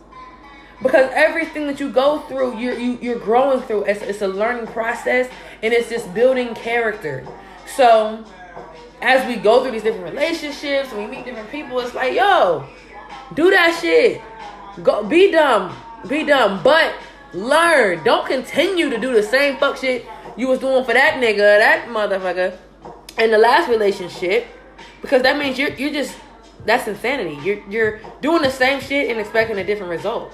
Because 0.82 1.10
everything 1.14 1.68
that 1.68 1.80
you 1.80 1.90
go 1.90 2.20
through 2.22 2.58
you're 2.60 2.78
you, 2.78 2.98
you're 3.02 3.20
growing 3.20 3.62
through 3.62 3.86
it's, 3.86 4.02
it's 4.02 4.22
a 4.22 4.28
learning 4.28 4.68
process 4.68 5.30
and 5.62 5.74
it's 5.74 5.90
just 5.90 6.14
building 6.14 6.54
character. 6.56 7.26
So 7.76 8.26
as 9.02 9.26
we 9.28 9.36
go 9.36 9.64
through 9.64 9.72
these 9.72 9.84
different 9.84 10.14
relationships 10.14 10.92
we 10.92 11.08
meet 11.08 11.26
different 11.26 11.50
people 11.50 11.80
it's 11.80 11.94
like 11.94 12.14
yo 12.14 12.68
do 13.34 13.50
that 13.50 13.78
shit. 13.80 14.22
Go 14.84 15.04
be 15.04 15.32
dumb. 15.32 15.76
Be 16.08 16.26
dumb. 16.26 16.62
But 16.64 16.94
learn. 17.34 18.04
Don't 18.04 18.28
continue 18.28 18.90
to 18.90 19.00
do 19.00 19.14
the 19.14 19.24
same 19.24 19.58
fuck 19.58 19.78
shit 19.78 20.06
you 20.36 20.48
was 20.48 20.60
doing 20.60 20.84
for 20.84 20.94
that 20.94 21.16
nigga 21.16 21.38
that 21.38 21.88
motherfucker 21.88 22.58
in 23.18 23.32
the 23.32 23.38
last 23.38 23.70
relationship. 23.70 24.48
Because 25.02 25.22
that 25.24 25.38
means 25.38 25.58
you're 25.58 25.74
you're 25.74 25.94
just 25.94 26.16
that's 26.66 26.88
insanity 26.88 27.38
you're 27.44 27.60
you're 27.70 28.00
doing 28.22 28.42
the 28.42 28.50
same 28.50 28.80
shit 28.80 29.10
and 29.10 29.20
expecting 29.20 29.58
a 29.60 29.64
different 29.64 29.90
result 29.92 30.34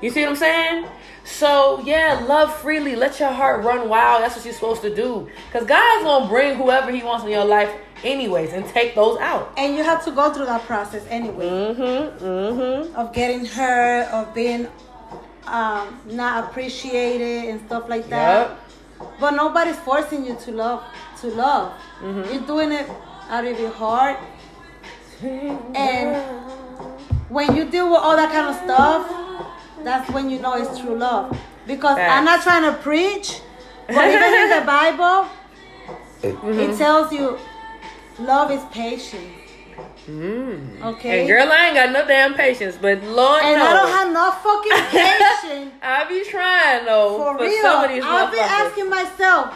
you 0.00 0.10
see 0.10 0.22
what 0.22 0.30
I'm 0.30 0.36
saying? 0.36 0.86
So 1.22 1.80
yeah, 1.86 2.24
love 2.26 2.52
freely. 2.56 2.96
Let 2.96 3.20
your 3.20 3.30
heart 3.30 3.64
run 3.64 3.88
wild. 3.88 4.20
That's 4.24 4.34
what 4.34 4.44
you're 4.44 4.52
supposed 4.52 4.82
to 4.82 4.92
do. 4.92 5.28
Cause 5.52 5.64
God's 5.64 6.02
gonna 6.02 6.26
bring 6.28 6.56
whoever 6.56 6.90
He 6.90 7.04
wants 7.04 7.24
in 7.24 7.30
your 7.30 7.44
life, 7.44 7.70
anyways, 8.02 8.52
and 8.52 8.66
take 8.66 8.96
those 8.96 9.16
out. 9.20 9.52
And 9.56 9.76
you 9.76 9.84
have 9.84 10.04
to 10.06 10.10
go 10.10 10.32
through 10.32 10.46
that 10.46 10.62
process 10.62 11.06
anyway 11.08 11.48
Mm-hmm. 11.48 12.24
Mm-hmm. 12.24 12.96
of 12.96 13.12
getting 13.12 13.44
hurt, 13.46 14.08
of 14.08 14.34
being 14.34 14.66
um, 15.46 16.00
not 16.06 16.50
appreciated 16.50 17.50
and 17.50 17.60
stuff 17.66 17.88
like 17.88 18.08
that. 18.08 18.50
Yep. 19.00 19.10
But 19.20 19.30
nobody's 19.32 19.78
forcing 19.78 20.26
you 20.26 20.34
to 20.34 20.50
love. 20.50 20.82
To 21.20 21.28
love, 21.28 21.72
Mm-hmm. 22.00 22.32
you're 22.34 22.42
doing 22.46 22.72
it 22.72 22.90
out 23.28 23.44
of 23.44 23.58
your 23.60 23.70
heart. 23.70 24.18
And 25.24 26.16
when 27.28 27.54
you 27.56 27.64
deal 27.64 27.88
with 27.90 28.00
all 28.00 28.16
that 28.16 28.30
kind 28.32 28.48
of 28.48 28.56
stuff, 28.56 29.46
that's 29.84 30.10
when 30.10 30.30
you 30.30 30.40
know 30.40 30.54
it's 30.54 30.78
true 30.80 30.96
love. 30.96 31.36
Because 31.66 31.98
I'm 31.98 32.24
not 32.24 32.42
trying 32.42 32.64
to 32.72 32.76
preach, 32.78 33.40
but 33.86 34.08
even 34.08 34.34
in 34.34 34.50
the 34.50 34.64
Bible, 34.66 35.28
Mm-hmm. 36.22 36.60
it 36.60 36.78
tells 36.78 37.12
you 37.12 37.36
love 38.20 38.52
is 38.52 38.62
patient. 38.70 39.26
Mm. 40.06 40.80
Okay. 40.82 41.20
And 41.20 41.28
girl, 41.28 41.48
I 41.50 41.66
ain't 41.66 41.74
got 41.74 41.90
no 41.90 42.06
damn 42.06 42.34
patience, 42.34 42.78
but 42.80 43.02
Lord 43.02 43.42
And 43.42 43.58
knows. 43.58 43.68
I 43.68 43.72
don't 43.74 43.90
have 43.90 44.12
no 44.12 44.30
fucking 44.30 44.72
patience. 45.50 45.72
I 45.82 46.04
be 46.08 46.22
trying 46.30 46.84
though 46.84 47.16
For 47.18 47.38
for, 47.38 47.44
real. 47.44 47.62
some 47.62 47.84
of 47.84 47.90
these 47.90 48.04
I've 48.04 48.30
been 48.30 48.38
asking 48.40 48.88
myself, 48.88 49.52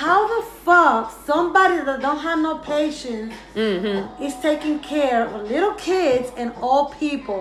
how 0.00 0.18
the 0.34 0.42
fuck 0.64 1.02
somebody 1.26 1.76
that 1.88 2.00
don't 2.00 2.18
have 2.28 2.38
no 2.48 2.54
patience 2.58 3.32
Mm-hmm. 3.54 4.22
is 4.26 4.34
taking 4.48 4.78
care 4.80 5.26
of 5.26 5.50
little 5.50 5.74
kids 5.74 6.30
and 6.36 6.52
old 6.60 6.88
people. 6.98 7.40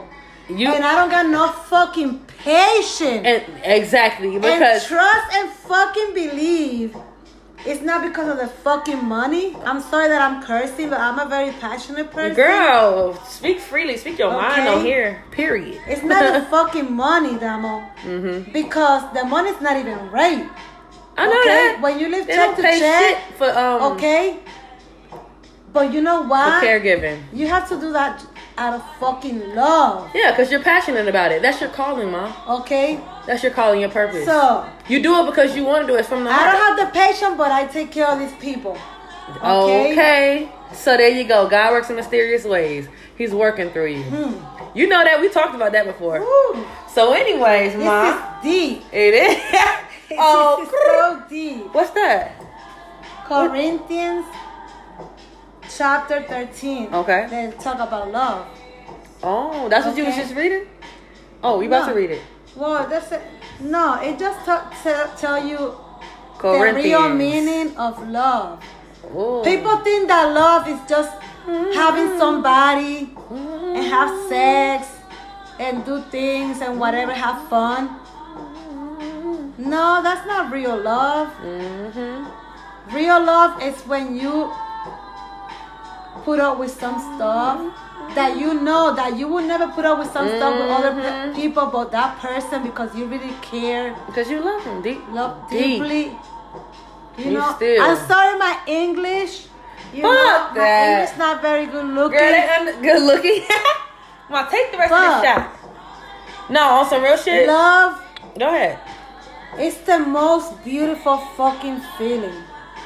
You 0.49 0.67
and 0.75 0.83
I 0.83 0.93
don't 0.95 1.09
got 1.17 1.27
no 1.39 1.45
fucking 1.73 2.11
patience. 2.43 3.25
and 3.31 3.41
exactly 3.63 4.29
And 4.33 4.41
because 4.41 4.85
trust 4.85 5.27
and 5.37 5.49
fucking 5.71 6.13
believe 6.13 6.95
it's 7.63 7.81
not 7.89 7.99
because 8.01 8.27
of 8.27 8.37
the 8.37 8.47
fucking 8.47 9.05
money. 9.05 9.55
I'm 9.69 9.81
sorry 9.81 10.07
that 10.09 10.19
I'm 10.19 10.41
cursing, 10.41 10.89
but 10.89 10.99
I'm 10.99 11.19
a 11.19 11.27
very 11.29 11.51
passionate 11.65 12.09
person. 12.11 12.35
girl, 12.35 13.13
speak 13.37 13.59
freely, 13.59 13.95
speak 13.97 14.17
your 14.17 14.31
mind 14.33 14.67
Okay. 14.67 14.77
on 14.79 14.83
here. 14.83 15.23
Period. 15.29 15.79
It's 15.87 16.01
not 16.03 16.23
the 16.33 16.41
fucking 16.55 16.91
money, 16.91 17.37
Damo. 17.37 17.75
mm-hmm. 18.03 18.51
Because 18.51 19.03
the 19.13 19.23
money's 19.25 19.61
not 19.61 19.77
even 19.77 19.99
right. 20.09 20.49
I 21.17 21.25
know 21.27 21.39
okay? 21.41 21.49
that. 21.49 21.79
When 21.81 21.99
you 21.99 22.09
live 22.09 22.27
They 22.27 22.33
check 22.33 22.55
to 22.55 22.61
check, 22.61 22.79
shit 22.79 23.37
for 23.37 23.49
um 23.49 23.93
okay? 23.93 24.39
But 25.73 25.93
you 25.93 26.01
know 26.01 26.23
for 26.23 26.29
why? 26.29 26.61
caregiving. 26.63 27.21
You 27.33 27.47
have 27.47 27.67
to 27.69 27.79
do 27.79 27.91
that 27.93 28.25
out 28.57 28.73
of 28.73 28.83
fucking 28.99 29.55
love. 29.55 30.11
Yeah, 30.13 30.31
because 30.31 30.51
you're 30.51 30.61
passionate 30.63 31.07
about 31.07 31.31
it. 31.31 31.41
That's 31.41 31.61
your 31.61 31.69
calling, 31.69 32.11
mom. 32.11 32.33
Okay? 32.61 32.99
That's 33.25 33.41
your 33.43 33.51
calling, 33.53 33.79
your 33.81 33.89
purpose. 33.89 34.25
So 34.25 34.67
you 34.87 35.01
do 35.01 35.21
it 35.21 35.25
because 35.27 35.55
you 35.55 35.63
want 35.63 35.87
to 35.87 35.93
do 35.93 35.97
it 35.97 36.05
from 36.05 36.23
the 36.25 36.29
I 36.29 36.33
heart. 36.33 36.51
don't 36.57 36.77
have 36.77 36.93
the 36.93 36.99
patience, 36.99 37.35
but 37.37 37.51
I 37.51 37.65
take 37.67 37.91
care 37.91 38.07
of 38.07 38.19
these 38.19 38.33
people. 38.35 38.77
Okay. 39.37 39.91
Okay. 39.93 40.51
So 40.73 40.97
there 40.97 41.09
you 41.09 41.25
go. 41.25 41.47
God 41.49 41.71
works 41.71 41.89
in 41.89 41.95
mysterious 41.95 42.43
ways. 42.45 42.87
He's 43.17 43.31
working 43.31 43.69
through 43.71 43.87
you. 43.87 44.03
Hmm. 44.03 44.77
You 44.77 44.87
know 44.87 45.03
that 45.03 45.19
we 45.19 45.29
talked 45.29 45.53
about 45.55 45.73
that 45.73 45.85
before. 45.85 46.19
Woo. 46.21 46.65
So, 46.93 47.13
anyways, 47.13 47.73
is 47.73 48.15
deep. 48.41 48.83
it 48.91 49.13
is. 49.13 49.37
oh, 50.19 50.67
so 50.71 51.29
deep. 51.29 51.73
what's 51.73 51.91
that? 51.91 52.35
Corinthians 53.25 54.25
chapter 55.69 56.21
13. 56.23 56.93
Okay. 56.93 57.27
They 57.29 57.53
talk 57.59 57.75
about 57.79 58.11
love. 58.11 58.47
Oh, 59.23 59.69
that's 59.69 59.85
what 59.85 59.95
you 59.97 60.05
was 60.05 60.15
just 60.15 60.35
reading. 60.35 60.67
Oh, 61.43 61.61
you 61.61 61.67
about 61.67 61.87
No. 61.87 61.93
to 61.93 61.99
read 61.99 62.11
it? 62.11 62.21
Well, 62.55 62.87
that's 62.87 63.11
it. 63.11 63.21
No, 63.61 64.01
it 64.01 64.19
just 64.19 64.45
ta- 64.45 64.69
tell, 64.83 65.07
tell 65.15 65.47
you 65.47 65.75
the 66.41 66.73
real 66.75 67.09
meaning 67.09 67.77
of 67.77 68.01
love. 68.09 68.63
Ooh. 69.15 69.41
People 69.43 69.77
think 69.77 70.07
that 70.07 70.33
love 70.33 70.67
is 70.67 70.79
just 70.87 71.11
having 71.73 72.07
mm-hmm. 72.07 72.17
somebody 72.17 73.09
and 73.29 73.85
have 73.85 74.09
mm-hmm. 74.09 74.29
sex 74.29 74.87
and 75.59 75.85
do 75.85 76.01
things 76.11 76.61
and 76.61 76.79
whatever, 76.79 77.13
have 77.13 77.47
fun. 77.47 78.00
No, 79.61 80.01
that's 80.01 80.25
not 80.25 80.51
real 80.51 80.75
love. 80.77 81.29
Mhm. 81.43 82.25
Real 82.91 83.19
love 83.23 83.61
is 83.61 83.75
when 83.87 84.15
you 84.15 84.51
put 86.25 86.39
up 86.39 86.57
with 86.57 86.71
some 86.79 86.97
stuff 87.15 87.59
that 88.15 88.37
you 88.37 88.53
know 88.53 88.93
that 88.95 89.15
you 89.17 89.27
will 89.27 89.45
never 89.45 89.67
put 89.67 89.85
up 89.85 89.97
with 89.99 90.11
some 90.11 90.27
stuff 90.27 90.53
with 90.59 90.69
other 90.69 90.91
Mhm. 90.91 91.35
people 91.35 91.65
but 91.67 91.91
that 91.91 92.19
person 92.19 92.63
because 92.63 92.93
you 92.95 93.05
really 93.05 93.33
care, 93.41 93.93
Because 94.07 94.29
you 94.29 94.39
love 94.41 94.61
him 94.63 94.81
deep. 94.81 95.01
love 95.11 95.33
Deep. 95.49 95.61
deeply. 95.81 96.17
You 97.17 97.25
You 97.25 97.31
know, 97.37 97.53
still- 97.55 97.81
I'm 97.83 97.97
sorry, 98.07 98.37
my 98.37 98.55
English. 98.65 99.47
You 99.93 100.01
Fuck 100.03 100.11
know, 100.11 100.47
my 100.49 100.59
that. 100.59 100.87
English 100.89 101.17
not 101.17 101.41
very 101.41 101.65
good 101.65 101.85
looking. 101.85 102.19
Girl, 102.19 102.57
un- 102.59 102.81
good 102.81 103.01
looking. 103.03 103.43
Ma, 104.29 104.43
take 104.45 104.71
the 104.71 104.77
rest 104.77 104.93
of 104.93 105.01
the 105.01 105.21
shot. 105.23 105.43
No, 106.49 106.61
on 106.79 106.85
some 106.89 107.03
real 107.03 107.17
shit. 107.17 107.47
Love 107.47 107.99
Go 108.39 108.47
ahead. 108.47 108.79
Is 109.59 109.77
the 109.79 109.99
most 109.99 110.63
beautiful 110.63 111.17
fucking 111.37 111.79
feeling. 111.97 112.43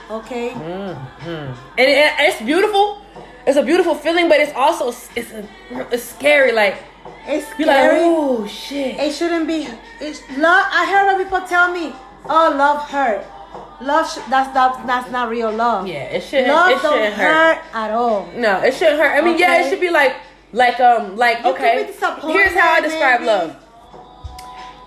Okay. 0.09 0.49
Mm-hmm. 0.51 1.29
And 1.29 1.87
it, 1.89 2.13
it's 2.19 2.41
beautiful. 2.41 3.01
It's 3.47 3.57
a 3.57 3.63
beautiful 3.63 3.95
feeling, 3.95 4.27
but 4.29 4.39
it's 4.39 4.53
also 4.55 4.89
it's 5.15 5.31
a, 5.31 5.47
it's 5.91 6.03
scary. 6.03 6.51
Like 6.51 6.77
It's 7.27 7.45
you're 7.59 7.67
like, 7.67 7.77
scary. 7.77 7.99
oh 8.03 8.47
shit. 8.47 8.99
It 8.99 9.13
shouldn't 9.13 9.47
be. 9.47 9.67
It's 10.01 10.21
love. 10.37 10.65
I 10.71 10.85
heard 10.89 11.17
people 11.23 11.41
tell 11.41 11.71
me, 11.71 11.93
"Oh, 12.25 12.53
love 12.57 12.89
hurt." 12.89 13.25
Love. 13.81 14.09
Sh- 14.09 14.19
that's 14.29 14.53
not. 14.53 14.85
That's 14.87 15.09
not 15.11 15.29
real 15.29 15.51
love. 15.51 15.85
Yeah, 15.87 16.05
it 16.05 16.21
shouldn't. 16.23 16.49
Love 16.53 16.69
it 16.71 16.81
don't 16.81 16.93
shouldn't 16.93 17.13
hurt. 17.15 17.57
hurt. 17.57 17.75
at 17.75 17.91
all. 17.91 18.29
No, 18.35 18.61
it 18.63 18.73
shouldn't 18.73 18.97
hurt. 18.99 19.13
I 19.17 19.21
mean, 19.21 19.37
yeah, 19.37 19.61
it 19.61 19.69
should 19.69 19.79
be 19.81 19.89
like, 19.91 20.15
like, 20.53 20.79
um, 20.79 21.15
like, 21.17 21.39
You 21.43 21.51
okay. 21.53 21.85
Here's 22.23 22.53
how 22.53 22.71
I 22.73 22.81
describe 22.81 23.19
maybe. 23.21 23.31
love. 23.31 23.55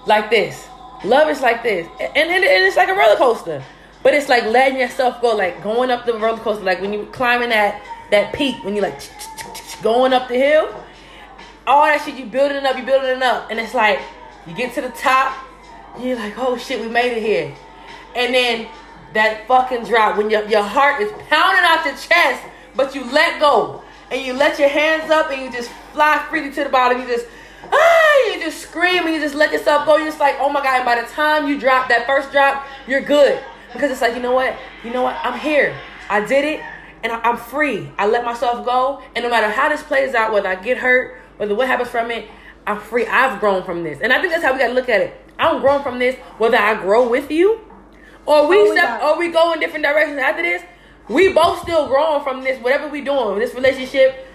Like 0.07 0.31
this. 0.31 0.67
Love 1.05 1.29
is 1.29 1.41
like 1.41 1.63
this, 1.63 1.87
and, 2.01 2.17
and, 2.17 2.31
and 2.31 2.65
it's 2.65 2.77
like 2.77 2.89
a 2.89 2.95
roller 2.95 3.17
coaster, 3.17 3.63
but 4.03 4.15
it's 4.15 4.29
like 4.29 4.45
letting 4.45 4.79
yourself 4.79 5.21
go, 5.21 5.37
like 5.37 5.63
going 5.63 5.91
up 5.91 6.05
the 6.07 6.13
roller 6.15 6.39
coaster, 6.39 6.65
like 6.65 6.81
when 6.81 6.93
you're 6.93 7.07
climbing 7.07 7.51
that 7.51 7.83
that 8.11 8.33
peak, 8.35 8.57
when 8.65 8.75
you're 8.75 8.85
like 8.85 9.01
going 9.83 10.13
up 10.13 10.29
the 10.29 10.35
hill. 10.35 10.85
All 11.67 11.85
that 11.85 12.03
shit, 12.03 12.15
you 12.15 12.27
building 12.27 12.57
it 12.57 12.65
up, 12.65 12.77
you 12.77 12.85
building 12.85 13.11
it 13.11 13.23
up, 13.23 13.51
and 13.51 13.61
it's 13.61 13.75
like 13.75 14.01
you 14.47 14.55
get 14.55 14.75
to 14.75 14.81
the 14.81 14.89
top, 14.91 15.37
you're 16.01 16.17
like, 16.17 16.35
oh 16.39 16.57
shit, 16.57 16.81
we 16.81 16.89
made 16.89 17.17
it 17.17 17.23
here, 17.23 17.55
and 18.17 18.35
then 18.35 18.67
that 19.15 19.47
fucking 19.47 19.85
drop 19.85 20.17
when 20.17 20.31
your 20.31 20.45
your 20.49 20.63
heart 20.63 21.01
is 21.01 21.13
pounding 21.29 21.65
out 21.65 21.85
your 21.85 21.95
chest, 21.97 22.43
but 22.75 22.95
you 22.95 23.05
let 23.13 23.41
go 23.41 23.83
and 24.11 24.25
you 24.25 24.33
let 24.33 24.59
your 24.59 24.69
hands 24.69 25.11
up 25.11 25.31
and 25.31 25.43
you 25.43 25.53
just 25.53 25.71
fly 25.93 26.25
freely 26.31 26.51
to 26.53 26.65
the 26.65 26.71
bottom. 26.71 27.01
You 27.01 27.07
just 27.07 27.27
ah, 27.65 28.27
you 28.27 28.41
just 28.41 28.61
scream 28.61 29.05
and 29.05 29.15
you 29.15 29.21
just 29.21 29.35
let 29.35 29.53
yourself 29.53 29.87
go. 29.87 29.97
You're 29.97 30.07
just 30.07 30.21
like, 30.21 30.37
oh 30.41 30.51
my 30.51 30.63
god! 30.63 30.77
And 30.77 30.85
by 30.85 31.01
the 31.01 31.09
time 31.09 31.49
you 31.49 31.59
drop 31.59 31.89
that 31.89 32.07
first 32.07 32.33
drop, 32.33 32.67
you're 32.87 33.03
good 33.03 33.43
because 33.73 33.91
it's 33.91 34.01
like, 34.01 34.15
you 34.15 34.23
know 34.23 34.33
what? 34.33 34.57
You 34.85 34.93
know 34.93 35.03
what? 35.03 35.17
I'm 35.23 35.39
here. 35.39 35.75
I 36.11 36.25
did 36.25 36.45
it, 36.45 36.61
and 37.03 37.13
I'm 37.13 37.37
free. 37.37 37.91
I 37.99 38.07
let 38.07 38.25
myself 38.25 38.65
go, 38.65 39.03
and 39.15 39.23
no 39.23 39.31
matter 39.31 39.49
how 39.49 39.69
this 39.69 39.83
plays 39.83 40.15
out, 40.15 40.33
whether 40.33 40.49
I 40.49 40.55
get 40.55 40.79
hurt, 40.79 41.21
whether 41.37 41.55
what 41.55 41.67
happens 41.67 41.91
from 41.91 42.11
it, 42.11 42.29
I'm 42.67 42.81
free. 42.81 43.07
I've 43.07 43.41
grown 43.41 43.63
from 43.63 43.83
this, 43.83 44.01
and 44.01 44.13
I 44.13 44.21
think 44.21 44.33
that's 44.33 44.45
how 44.45 44.53
we 44.53 44.59
gotta 44.59 44.75
look 44.75 44.89
at 44.89 45.01
it. 45.01 45.15
I'm 45.39 45.61
grown 45.61 45.83
from 45.83 45.99
this, 45.99 46.17
whether 46.39 46.57
I 46.57 46.75
grow 46.81 47.09
with 47.09 47.31
you 47.31 47.61
or 48.29 48.47
we 48.47 48.59
Oh, 48.59 48.73
step, 48.73 49.03
or 49.03 49.19
we 49.19 49.31
go 49.31 49.53
in 49.55 49.61
different 49.61 49.85
directions 49.85 50.19
after 50.19 50.43
this. 50.43 50.63
We 51.09 51.33
both 51.33 51.63
still 51.63 51.87
growing 51.87 52.23
from 52.23 52.45
this, 52.45 52.63
whatever 52.63 52.89
we 52.89 53.01
doing, 53.01 53.39
this 53.39 53.55
relationship, 53.55 54.27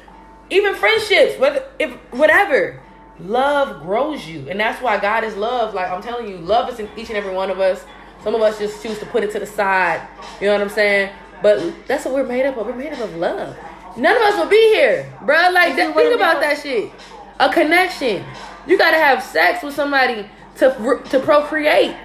even 0.49 0.73
friendships, 0.73 1.39
whether 1.39 1.63
if 1.77 1.91
whatever. 2.11 2.81
Love 3.23 3.81
grows 3.81 4.27
you, 4.27 4.49
and 4.49 4.59
that's 4.59 4.81
why 4.81 4.99
God 4.99 5.23
is 5.23 5.35
love. 5.37 5.73
Like 5.73 5.89
I'm 5.89 6.01
telling 6.01 6.27
you, 6.27 6.37
love 6.37 6.69
is 6.69 6.79
in 6.79 6.89
each 6.97 7.07
and 7.09 7.17
every 7.17 7.33
one 7.33 7.49
of 7.49 7.59
us. 7.59 7.85
Some 8.21 8.35
of 8.35 8.41
us 8.41 8.59
just 8.59 8.83
choose 8.83 8.99
to 8.99 9.05
put 9.05 9.23
it 9.23 9.31
to 9.31 9.39
the 9.39 9.45
side. 9.45 10.05
You 10.41 10.47
know 10.47 10.53
what 10.53 10.61
I'm 10.61 10.69
saying? 10.69 11.13
But 11.41 11.87
that's 11.87 12.05
what 12.05 12.13
we're 12.13 12.25
made 12.25 12.45
up 12.45 12.57
of. 12.57 12.65
We're 12.65 12.75
made 12.75 12.91
up 12.91 12.99
of 12.99 13.15
love. 13.15 13.57
None 13.97 14.15
of 14.15 14.21
us 14.23 14.37
will 14.37 14.49
be 14.49 14.73
here, 14.73 15.13
bro. 15.21 15.51
Like 15.51 15.75
that, 15.77 15.95
think 15.95 16.15
about 16.15 16.41
that 16.41 16.59
shit. 16.61 16.91
A 17.39 17.51
connection. 17.51 18.25
You 18.67 18.77
gotta 18.77 18.97
have 18.97 19.23
sex 19.23 19.63
with 19.63 19.73
somebody 19.73 20.29
to 20.57 21.01
to 21.11 21.19
procreate. 21.19 21.95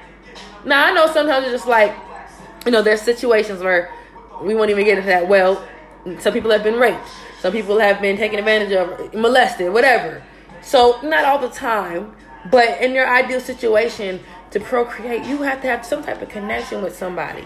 Now 0.64 0.86
I 0.86 0.92
know 0.92 1.06
sometimes 1.12 1.46
it's 1.46 1.54
just 1.54 1.66
like, 1.68 1.94
you 2.64 2.72
know, 2.72 2.82
there's 2.82 3.02
situations 3.02 3.60
where 3.60 3.92
we 4.42 4.54
won't 4.54 4.70
even 4.70 4.84
get 4.84 4.98
into 4.98 5.08
that. 5.08 5.28
Well, 5.28 5.66
some 6.20 6.32
people 6.32 6.50
have 6.50 6.62
been 6.62 6.78
raped, 6.78 7.06
some 7.40 7.52
people 7.52 7.78
have 7.78 8.00
been 8.00 8.16
taken 8.16 8.38
advantage 8.38 8.72
of, 8.72 9.14
molested, 9.14 9.72
whatever. 9.72 10.22
So 10.68 11.00
not 11.00 11.24
all 11.24 11.38
the 11.38 11.48
time, 11.48 12.14
but 12.50 12.82
in 12.82 12.94
your 12.94 13.08
ideal 13.08 13.40
situation 13.40 14.20
to 14.50 14.60
procreate, 14.60 15.24
you 15.24 15.40
have 15.40 15.62
to 15.62 15.66
have 15.66 15.86
some 15.86 16.02
type 16.02 16.20
of 16.20 16.28
connection 16.28 16.82
with 16.82 16.94
somebody 16.94 17.44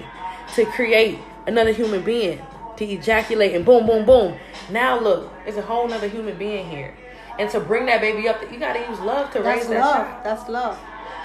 to 0.56 0.64
create 0.66 1.20
another 1.46 1.70
human 1.70 2.02
being 2.02 2.42
to 2.78 2.84
ejaculate 2.84 3.54
and 3.54 3.64
boom, 3.64 3.86
boom, 3.86 4.04
boom. 4.04 4.36
Now 4.70 4.98
look, 4.98 5.30
there's 5.44 5.56
a 5.56 5.62
whole 5.62 5.86
nother 5.86 6.08
human 6.08 6.36
being 6.36 6.68
here. 6.68 6.96
And 7.38 7.48
to 7.50 7.60
bring 7.60 7.86
that 7.86 8.00
baby 8.00 8.26
up, 8.26 8.42
you 8.50 8.58
gotta 8.58 8.80
use 8.80 8.98
love 8.98 9.30
to 9.34 9.38
That's 9.40 9.60
raise 9.60 9.68
that 9.68 9.78
love. 9.78 9.96
child. 10.06 10.24
That's 10.24 10.48
love. 10.48 10.78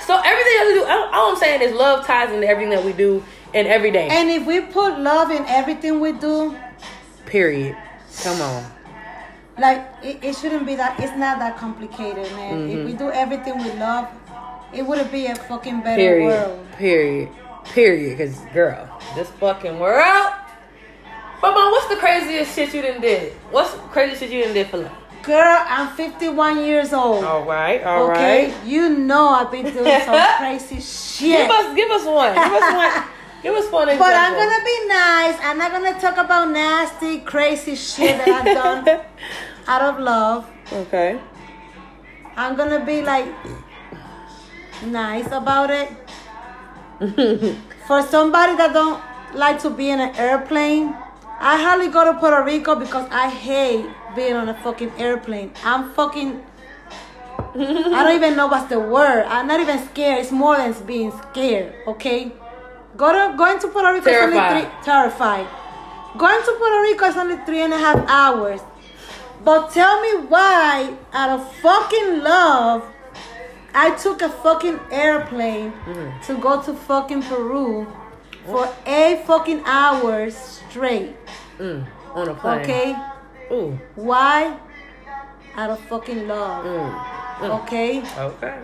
So 0.05 0.21
everything 0.23 0.53
that 0.53 0.65
we 0.67 0.73
do, 0.75 0.85
all 0.85 1.09
all 1.11 1.31
I'm 1.31 1.37
saying 1.37 1.63
is 1.63 1.73
love 1.73 2.05
ties 2.05 2.31
into 2.31 2.47
everything 2.47 2.69
that 2.69 2.85
we 2.85 2.93
do 2.93 3.23
and 3.55 3.67
every 3.67 3.89
day. 3.89 4.07
And 4.11 4.29
if 4.29 4.45
we 4.45 4.61
put 4.61 4.99
love 4.99 5.31
in 5.31 5.43
everything 5.47 5.99
we 5.99 6.11
do, 6.11 6.55
Period. 7.25 7.75
Come 8.23 8.39
on. 8.39 8.76
Like 9.59 9.85
it, 10.03 10.23
it 10.23 10.35
shouldn't 10.35 10.65
be 10.65 10.75
that. 10.75 10.99
It's 10.99 11.15
not 11.17 11.39
that 11.39 11.57
complicated, 11.57 12.31
man. 12.33 12.69
If 12.69 12.85
we 12.85 12.91
Mm-hmm. 12.93 12.97
do 12.97 13.11
everything 13.11 13.57
with 13.57 13.75
love, 13.79 14.07
it 14.73 14.85
would 14.85 15.11
be 15.11 15.25
a 15.27 15.35
fucking 15.35 15.81
better 15.81 16.01
Period. 16.01 16.25
world. 16.25 16.67
Period. 16.77 17.29
Period. 17.73 18.17
Because 18.17 18.37
girl, 18.53 18.87
this 19.15 19.29
fucking 19.39 19.79
world. 19.79 20.33
But 21.41 21.53
mom, 21.53 21.71
what's 21.71 21.87
the 21.87 21.97
craziest 21.97 22.55
shit 22.55 22.73
you 22.73 22.81
done 22.81 22.99
did? 23.01 23.33
What's 23.51 23.71
the 23.73 23.79
craziest 23.93 24.21
shit 24.21 24.31
you 24.31 24.43
done 24.43 24.53
did 24.53 24.67
for 24.67 24.77
love? 24.77 24.91
Girl, 25.23 25.63
I'm 25.67 25.89
51 25.95 26.63
years 26.65 26.93
old. 26.93 27.23
All 27.23 27.43
right. 27.43 27.83
All 27.83 28.07
right. 28.07 28.47
okay, 28.49 28.67
you 28.69 28.89
know 28.89 29.27
I've 29.29 29.51
been 29.51 29.65
doing 29.65 30.01
some 30.05 30.19
crazy 30.37 30.79
shit. 30.79 31.37
Give 31.37 31.49
us, 31.49 31.75
give 31.75 31.91
us 31.91 32.05
one. 32.05 32.33
Give 32.33 32.53
us 32.53 32.73
one. 32.73 33.03
us 33.45 33.71
one 33.71 33.89
example. 33.89 34.07
But 34.07 34.15
I'm 34.15 34.33
gonna 34.33 34.63
be 34.65 34.87
nice. 34.87 35.37
I'm 35.43 35.57
not 35.57 35.71
gonna 35.71 35.99
talk 35.99 36.17
about 36.17 36.49
nasty, 36.49 37.19
crazy 37.19 37.75
shit 37.75 38.17
that 38.17 38.27
I've 38.27 38.85
done. 38.85 39.01
out 39.67 39.81
of 39.81 39.99
love. 39.99 40.49
Okay. 40.71 41.19
I'm 42.35 42.55
gonna 42.55 42.83
be 42.85 43.01
like 43.01 43.27
nice 44.85 45.27
about 45.27 45.69
it. 45.69 45.89
For 47.87 48.01
somebody 48.01 48.55
that 48.57 48.73
don't 48.73 49.01
like 49.35 49.61
to 49.61 49.69
be 49.69 49.89
in 49.89 49.99
an 49.99 50.15
airplane, 50.15 50.95
I 51.39 51.61
hardly 51.61 51.89
go 51.89 52.11
to 52.11 52.19
Puerto 52.19 52.43
Rico 52.43 52.75
because 52.75 53.07
I 53.11 53.29
hate 53.29 53.85
being 54.15 54.33
on 54.33 54.49
a 54.49 54.53
fucking 54.61 54.91
airplane. 54.97 55.51
I'm 55.63 55.93
fucking. 55.93 56.43
I 57.39 58.03
don't 58.03 58.15
even 58.21 58.35
know 58.35 58.47
what's 58.47 58.69
the 58.69 58.79
word. 58.79 59.25
I'm 59.27 59.47
not 59.47 59.59
even 59.59 59.79
scared. 59.87 60.19
It's 60.21 60.31
more 60.31 60.57
than 60.57 60.73
being 60.85 61.11
scared. 61.11 61.73
Okay, 61.87 62.31
go 62.97 63.13
to 63.13 63.37
going 63.37 63.59
to 63.59 63.67
Puerto 63.67 63.93
Rico. 63.93 64.09
is 64.09 64.21
only 64.23 64.35
Terrified. 64.35 64.61
three, 64.63 64.83
terrified. 64.83 65.47
Going 66.17 66.41
to 66.43 66.51
Puerto 66.59 66.81
Rico 66.81 67.05
is 67.05 67.17
only 67.17 67.37
three 67.45 67.61
and 67.61 67.73
a 67.73 67.77
half 67.77 68.03
hours. 68.09 68.61
But 69.43 69.71
tell 69.71 70.01
me 70.01 70.25
why, 70.27 70.97
out 71.13 71.29
of 71.39 71.55
fucking 71.57 72.21
love, 72.23 72.83
I 73.73 73.91
took 73.95 74.21
a 74.23 74.29
fucking 74.29 74.79
airplane 74.91 75.71
to 76.25 76.37
go 76.39 76.61
to 76.63 76.73
fucking 76.73 77.21
Peru 77.23 77.85
for 78.45 78.67
eight 78.87 79.23
fucking 79.25 79.61
hours 79.65 80.35
straight. 80.69 81.15
Mm. 81.59 81.85
On 82.13 82.27
a 82.27 82.33
plane. 82.33 82.61
Okay? 82.61 82.95
Ooh. 83.51 83.79
Why? 83.95 84.57
Out 85.55 85.69
of 85.69 85.79
fucking 85.81 86.27
love. 86.27 86.65
Mm. 86.65 87.61
Okay? 87.63 88.01
Okay. 88.17 88.59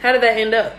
How 0.00 0.10
did 0.12 0.22
that 0.22 0.36
end 0.36 0.54
up? 0.54 0.74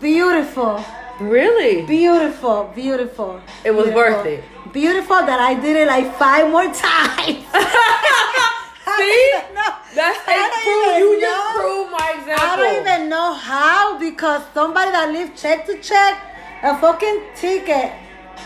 Beautiful. 0.00 0.84
Really? 1.20 1.82
Beautiful. 1.82 2.70
Beautiful. 2.74 3.40
It 3.64 3.70
was 3.70 3.86
Beautiful. 3.86 3.94
worth 4.16 4.26
it. 4.26 4.44
Beautiful 4.72 5.16
that 5.16 5.38
I 5.40 5.54
did 5.54 5.76
it 5.76 5.86
like 5.86 6.14
five 6.16 6.50
more 6.50 6.64
times. 6.64 7.44
See? 8.98 9.32
No. 9.54 9.66
That's 9.94 10.18
I 10.26 10.34
a 10.34 10.46
don't 10.50 10.64
proof. 10.64 10.86
even 10.86 11.00
You 11.00 11.20
know. 11.20 11.28
just 11.28 11.56
proved 11.56 11.90
my 11.92 12.08
example. 12.18 12.44
I 12.46 12.56
don't 12.56 12.80
even 12.86 13.08
know 13.08 13.32
how 13.32 13.98
because 13.98 14.42
somebody 14.52 14.90
that 14.90 15.10
lived 15.12 15.36
check 15.36 15.66
to 15.66 15.78
check 15.78 16.20
a 16.62 16.76
fucking 16.78 17.20
ticket 17.36 17.92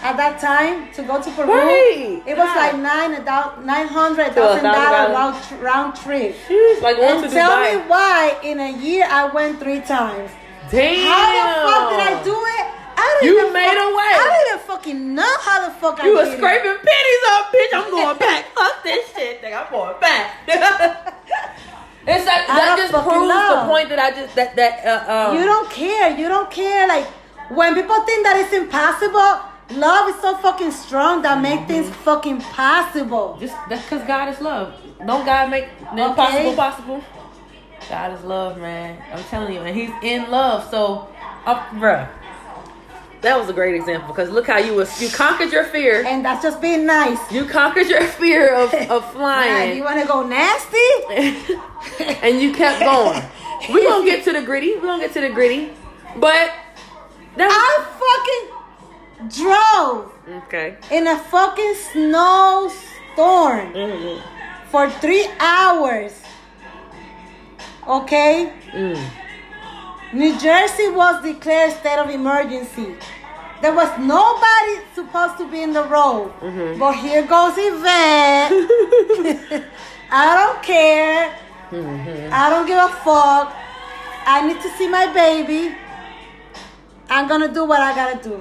at 0.03 0.17
that 0.17 0.39
time 0.39 0.93
to 0.93 1.03
go 1.03 1.21
to 1.21 1.31
Peru. 1.33 1.49
Right. 1.53 2.23
It 2.27 2.37
was 2.37 2.47
Yeah. 2.47 2.55
like 2.65 2.77
nine 2.77 3.15
about 3.15 3.65
nine 3.65 3.89
hundred 3.89 4.33
thousand 4.35 4.65
dollar 4.65 5.13
round 5.17 5.37
round 5.63 5.97
trip. 5.97 6.37
Jeez, 6.49 6.83
like 6.83 6.99
And 6.99 7.25
to 7.25 7.31
tell 7.31 7.51
Dubai. 7.51 7.73
me 7.83 7.89
why 7.89 8.37
in 8.45 8.61
a 8.61 8.71
year 8.79 9.07
I 9.11 9.27
went 9.27 9.59
three 9.59 9.81
times. 9.81 10.31
Damn. 10.71 11.01
How 11.09 11.25
the 11.33 11.49
fuck 11.67 11.83
did 11.91 12.01
I 12.13 12.23
do 12.23 12.37
it? 12.58 12.58
I 12.99 13.07
don't 13.21 13.25
You 13.31 13.41
even 13.41 13.53
made 13.53 13.67
fuck- 13.79 13.93
a 13.93 13.97
way. 13.97 14.15
I 14.19 14.45
don't 14.51 14.63
fucking 14.63 15.15
know 15.15 15.35
how 15.41 15.67
the 15.69 15.73
fuck 15.79 16.01
I 16.03 16.07
You 16.07 16.15
were 16.17 16.25
did 16.25 16.35
it. 16.35 16.39
scraping 16.39 16.79
pennies 16.91 17.25
up, 17.31 17.45
bitch. 17.55 17.73
I'm 17.79 17.91
going 17.91 18.19
back. 18.19 18.45
Fuck 18.59 18.83
this 18.83 19.13
shit, 19.15 19.41
nigga. 19.43 19.65
I'm 19.65 19.71
going 19.71 20.01
back. 20.01 20.35
it's 22.07 22.27
like 22.27 22.47
that 22.49 22.75
just 22.79 22.93
proves 22.93 23.29
the 23.29 23.63
point 23.69 23.89
that 23.91 23.99
I 23.99 24.11
just 24.11 24.35
that 24.35 24.57
that 24.57 24.85
uh, 24.85 25.31
um. 25.31 25.37
You 25.39 25.45
don't 25.45 25.71
care. 25.71 26.17
You 26.19 26.29
don't 26.29 26.51
care. 26.51 26.89
Like 26.89 27.07
when 27.51 27.75
people 27.75 28.01
think 28.03 28.25
that 28.25 28.37
it's 28.43 28.53
impossible, 28.53 29.79
love 29.79 30.09
is 30.11 30.21
so 30.21 30.37
fucking 30.39 30.73
strong 30.73 31.23
that 31.23 31.41
make 31.41 31.67
things 31.69 31.87
Mm-hmm. 31.87 32.03
fucking 32.05 32.41
possible. 32.41 33.37
Just 33.41 33.55
that's 33.69 33.83
because 33.85 34.05
God 34.07 34.29
is 34.35 34.41
love. 34.41 34.75
Don't 35.07 35.25
God 35.25 35.51
make 35.51 35.69
the 35.95 36.07
impossible 36.07 36.55
possible? 36.55 37.05
God 37.89 38.19
is 38.19 38.25
love, 38.25 38.59
man. 38.59 39.01
I'm 39.13 39.23
telling 39.25 39.55
you, 39.55 39.61
and 39.61 39.75
He's 39.77 39.91
in 40.03 40.31
love. 40.31 40.69
So, 40.71 41.09
uh, 41.47 41.65
bruh, 41.79 42.09
that 43.23 43.39
was 43.39 43.49
a 43.49 43.53
great 43.53 43.75
example 43.75 44.09
because 44.09 44.31
look 44.31 44.47
how 44.47 44.59
you 44.59 44.75
was 44.75 45.01
you 45.03 45.09
conquered 45.09 45.53
your 45.53 45.65
fear. 45.65 46.05
And 46.07 46.25
that's 46.25 46.43
just 46.43 46.61
being 46.61 46.87
nice. 46.87 47.19
You 47.33 47.45
conquered 47.45 47.89
your 47.89 48.05
fear 48.05 48.55
of, 48.55 48.73
of 48.91 49.15
Yeah, 49.17 49.73
you 49.73 49.83
wanna 49.85 50.07
go 50.07 50.27
nasty? 50.27 50.79
and 52.23 52.41
you 52.41 52.53
kept 52.53 52.81
going. 52.81 53.23
We 53.73 53.83
gonna 53.85 54.05
get 54.05 54.25
to 54.25 54.33
the 54.33 54.43
gritty. 54.43 54.75
We 54.77 54.83
gonna 54.83 55.03
get 55.03 55.13
to 55.15 55.21
the 55.21 55.31
gritty, 55.31 55.73
but 56.17 56.53
that 57.37 57.51
I 57.51 57.85
fucking 58.01 59.31
drove 59.31 60.13
okay. 60.45 60.77
in 60.91 61.07
a 61.07 61.19
fucking 61.19 61.75
snowstorm 61.93 63.73
Mm, 63.75 64.23
for 64.71 64.89
three 64.89 65.27
hours. 65.41 66.23
Okay? 67.87 68.53
mm. 68.73 69.11
New 70.13 70.39
Jersey 70.39 70.89
was 70.89 71.23
declared 71.23 71.73
state 71.73 71.99
of 71.99 72.09
emergency. 72.11 72.97
There 73.61 73.75
was 73.75 73.91
nobody 73.99 74.81
supposed 74.95 75.37
to 75.39 75.51
be 75.51 75.63
in 75.63 75.73
the 75.73 75.83
road. 75.85 76.33
Mm-hmm. 76.41 76.79
But 76.79 76.93
here 76.95 77.23
goes 77.27 77.55
Yvette. 77.57 78.53
I 80.11 80.47
don't 80.47 80.63
care. 80.63 81.37
Mm-hmm. 81.71 82.33
I 82.33 82.49
don't 82.51 82.67
give 82.67 82.79
a 82.79 82.89
fuck. 82.89 83.55
I 84.27 84.47
need 84.47 84.61
to 84.63 84.69
see 84.79 84.89
my 84.89 85.13
baby. 85.13 85.75
I'm 87.11 87.29
gonna 87.29 87.53
do 87.53 87.65
what 87.65 87.81
I 87.81 87.95
gotta 87.95 88.23
do. 88.23 88.41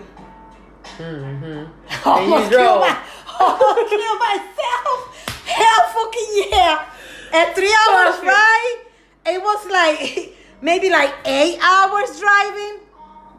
Mm-hmm. 0.97 1.71
Almost 2.09 2.49
kill 2.51 2.79
my- 2.79 3.03
almost 3.39 3.89
kill 3.89 4.17
myself. 4.17 5.43
Hell 5.45 5.83
fucking 5.93 6.49
yeah. 6.49 6.85
And 7.33 7.55
three 7.55 7.75
hours 7.89 8.19
right? 8.23 8.83
it 9.27 9.41
was 9.41 9.65
like 9.69 10.36
maybe 10.61 10.89
like 10.89 11.13
eight 11.25 11.59
hours 11.61 12.19
driving. 12.19 12.79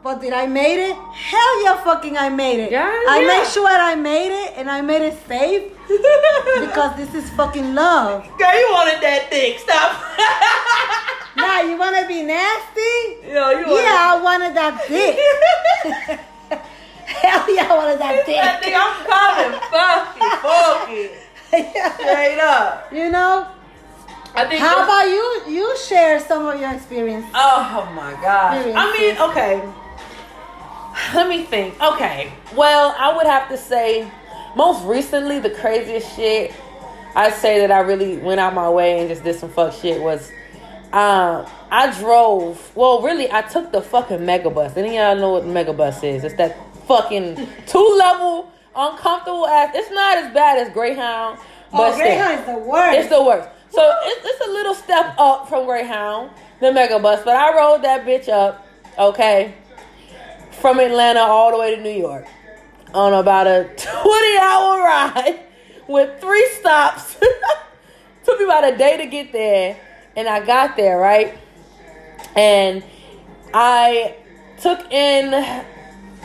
But 0.01 0.21
did 0.21 0.31
I 0.31 0.47
made 0.47 0.79
it? 0.79 0.95
Hell 0.95 1.63
yeah, 1.63 1.83
fucking 1.83 2.15
I 2.17 2.29
made 2.29 2.61
it. 2.63 2.71
Yeah, 2.71 2.87
I 2.87 3.19
yeah. 3.19 3.27
made 3.27 3.47
sure 3.47 3.67
I 3.67 3.95
made 3.95 4.31
it 4.31 4.53
and 4.55 4.71
I 4.71 4.79
made 4.81 5.01
it 5.01 5.17
safe 5.27 5.63
because 5.87 6.95
this 6.95 7.13
is 7.13 7.29
fucking 7.31 7.75
love. 7.75 8.23
Girl, 8.37 8.55
you 8.59 8.69
wanted 8.71 9.01
that 9.03 9.27
thing. 9.29 9.57
Stop. 9.59 9.99
Now 11.35 11.61
you 11.61 11.77
wanna 11.77 12.07
be 12.07 12.23
nasty? 12.23 13.27
Yo, 13.27 13.49
you 13.51 13.65
wanted 13.67 13.83
Yeah, 13.83 14.15
I 14.15 14.19
wanted 14.23 14.55
that 14.55 14.87
dick. 14.87 15.15
Hell 17.05 17.55
yeah, 17.55 17.67
I 17.71 17.77
wanted 17.77 17.99
that 17.99 18.25
that 18.25 18.63
thing. 18.63 18.73
I'm 18.75 18.95
coming. 19.05 19.59
Fuck 19.71 20.17
it. 20.17 20.31
Fuck 20.41 20.89
it. 20.89 21.11
Straight 21.99 22.39
up. 22.39 22.91
you 22.93 23.09
know? 23.09 23.47
I 24.39 24.47
think. 24.47 24.61
How 24.61 24.83
about 24.83 25.07
you? 25.07 25.53
You 25.53 25.77
share 25.77 26.19
some 26.21 26.45
of 26.45 26.59
your 26.59 26.73
experience. 26.73 27.25
Oh 27.33 27.91
my 27.93 28.13
god. 28.21 28.73
I 28.73 28.97
mean, 28.97 29.17
okay. 29.29 29.61
Let 31.13 31.27
me 31.27 31.43
think. 31.43 31.81
Okay. 31.81 32.31
Well, 32.55 32.95
I 32.97 33.13
would 33.15 33.25
have 33.25 33.49
to 33.49 33.57
say, 33.57 34.09
most 34.55 34.85
recently, 34.85 35.39
the 35.39 35.49
craziest 35.49 36.15
shit 36.15 36.53
I 37.15 37.31
say 37.31 37.59
that 37.59 37.71
I 37.71 37.79
really 37.79 38.17
went 38.17 38.39
out 38.39 38.53
my 38.53 38.69
way 38.69 38.99
and 38.99 39.09
just 39.09 39.23
did 39.23 39.35
some 39.35 39.49
fuck 39.49 39.73
shit 39.73 40.01
was, 40.01 40.31
um, 40.93 41.45
I 41.69 41.93
drove. 41.99 42.71
Well, 42.75 43.01
really, 43.01 43.29
I 43.29 43.41
took 43.41 43.73
the 43.73 43.81
fucking 43.81 44.19
megabus. 44.19 44.77
Any 44.77 44.89
of 44.89 44.93
y'all 44.93 45.15
know 45.17 45.31
what 45.33 45.43
the 45.43 45.49
megabus 45.49 46.01
is? 46.03 46.23
It's 46.23 46.35
that 46.35 46.57
fucking 46.87 47.35
two 47.67 47.95
level 47.97 48.51
uncomfortable 48.73 49.47
ass. 49.47 49.71
It's 49.75 49.91
not 49.91 50.17
as 50.17 50.33
bad 50.33 50.65
as 50.65 50.73
Greyhound, 50.73 51.39
but 51.71 51.89
oh, 51.89 51.93
still. 51.93 52.05
Greyhound 52.05 52.39
is 52.39 52.45
the 52.45 52.59
worst. 52.59 52.99
It's 52.99 53.09
the 53.09 53.23
worst. 53.23 53.49
So 53.71 53.93
it's, 54.03 54.25
it's 54.25 54.47
a 54.47 54.51
little 54.51 54.73
step 54.73 55.15
up 55.17 55.47
from 55.47 55.65
Greyhound, 55.65 56.31
the 56.59 56.71
mega 56.71 56.99
bus, 56.99 57.21
but 57.23 57.35
I 57.35 57.55
rode 57.55 57.83
that 57.83 58.05
bitch 58.05 58.29
up, 58.29 58.67
okay, 58.97 59.53
from 60.59 60.79
Atlanta 60.79 61.19
all 61.19 61.51
the 61.51 61.57
way 61.57 61.75
to 61.75 61.81
New 61.81 61.89
York 61.89 62.27
on 62.93 63.13
about 63.13 63.47
a 63.47 63.69
20 63.77 64.37
hour 64.39 64.79
ride 64.83 65.39
with 65.87 66.19
three 66.19 66.47
stops. 66.59 67.15
Took 68.23 68.39
me 68.39 68.45
about 68.45 68.73
a 68.73 68.77
day 68.77 68.97
to 68.97 69.05
get 69.05 69.31
there, 69.31 69.77
and 70.15 70.27
I 70.27 70.45
got 70.45 70.75
there, 70.75 70.97
right? 70.97 71.37
And 72.35 72.83
I 73.53 74.15
took 74.59 74.91
in 74.91 75.31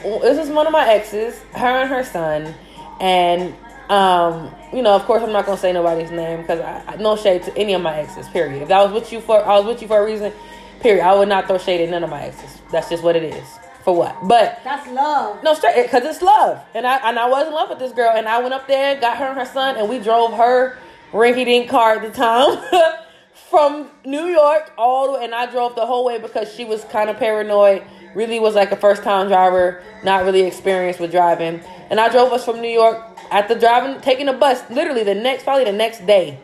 this 0.05 0.39
is 0.39 0.51
one 0.51 0.67
of 0.67 0.73
my 0.73 0.87
exes, 0.87 1.41
her 1.55 1.67
and 1.67 1.89
her 1.89 2.05
son, 2.05 2.55
and 3.01 3.55
um, 3.91 4.55
you 4.73 4.83
know, 4.83 4.95
of 4.95 5.05
course, 5.05 5.23
I'm 5.23 5.33
not 5.33 5.47
gonna 5.47 5.59
say 5.59 5.73
nobody's 5.73 6.11
name 6.11 6.41
because 6.43 6.61
I, 6.61 6.83
I 6.87 6.97
no 6.97 7.17
shade 7.17 7.43
to 7.45 7.57
any 7.57 7.75
of 7.75 7.83
my 7.83 7.95
exes. 7.97 8.29
Period. 8.29 8.63
If 8.63 8.71
I 8.71 8.83
was 8.85 8.93
with 8.93 9.13
you 9.13 9.21
for, 9.21 9.45
I 9.45 9.59
was 9.59 9.67
with 9.67 9.83
you 9.83 9.89
for 9.89 10.01
a 10.01 10.05
reason. 10.05 10.33
Period. 10.81 11.05
I 11.05 11.15
would 11.15 11.29
not 11.29 11.47
throw 11.47 11.59
shade 11.59 11.83
at 11.83 11.91
none 11.91 12.03
of 12.05 12.11
my 12.11 12.23
exes. 12.23 12.61
That's 12.71 12.89
just 12.89 13.03
what 13.03 13.17
it 13.17 13.23
is. 13.23 13.47
For 13.85 13.95
what? 13.95 14.17
But 14.27 14.61
That's 14.65 14.89
love. 14.89 15.43
no, 15.43 15.53
straight 15.53 15.83
because 15.83 16.05
it's 16.05 16.23
love, 16.23 16.65
and 16.75 16.87
I 16.87 16.97
and 17.09 17.19
I 17.19 17.29
was 17.29 17.47
in 17.47 17.53
love 17.53 17.69
with 17.69 17.79
this 17.79 17.93
girl, 17.93 18.13
and 18.15 18.27
I 18.27 18.39
went 18.41 18.55
up 18.55 18.67
there, 18.67 18.99
got 18.99 19.19
her 19.19 19.27
and 19.27 19.39
her 19.39 19.45
son, 19.45 19.77
and 19.77 19.91
we 19.91 19.99
drove 19.99 20.33
her 20.33 20.79
rinky 21.13 21.45
dink 21.45 21.69
car 21.69 21.97
at 21.97 22.03
the 22.03 22.11
time 22.11 22.59
from 23.51 23.91
New 24.07 24.25
York 24.25 24.73
all 24.79 25.13
the 25.13 25.19
way, 25.19 25.25
and 25.25 25.35
I 25.35 25.45
drove 25.51 25.75
the 25.75 25.85
whole 25.85 26.05
way 26.07 26.19
because 26.19 26.51
she 26.55 26.65
was 26.65 26.83
kind 26.85 27.11
of 27.11 27.19
paranoid. 27.19 27.83
Really 28.15 28.41
was 28.41 28.55
like 28.55 28.73
a 28.73 28.77
first 28.77 29.03
time 29.03 29.29
driver, 29.29 29.83
not 30.03 30.25
really 30.25 30.43
experienced 30.45 30.99
with 30.99 31.11
driving, 31.11 31.61
and 31.91 32.01
I 32.01 32.09
drove 32.09 32.33
us 32.33 32.43
from 32.45 32.63
New 32.63 32.69
York 32.73 33.14
the 33.43 33.57
driving, 33.57 34.01
taking 34.01 34.29
a 34.29 34.33
bus, 34.33 34.63
literally 34.71 35.03
the 35.03 35.15
next, 35.15 35.43
probably 35.43 35.65
the 35.65 35.73
next 35.73 36.07
day. 36.07 36.39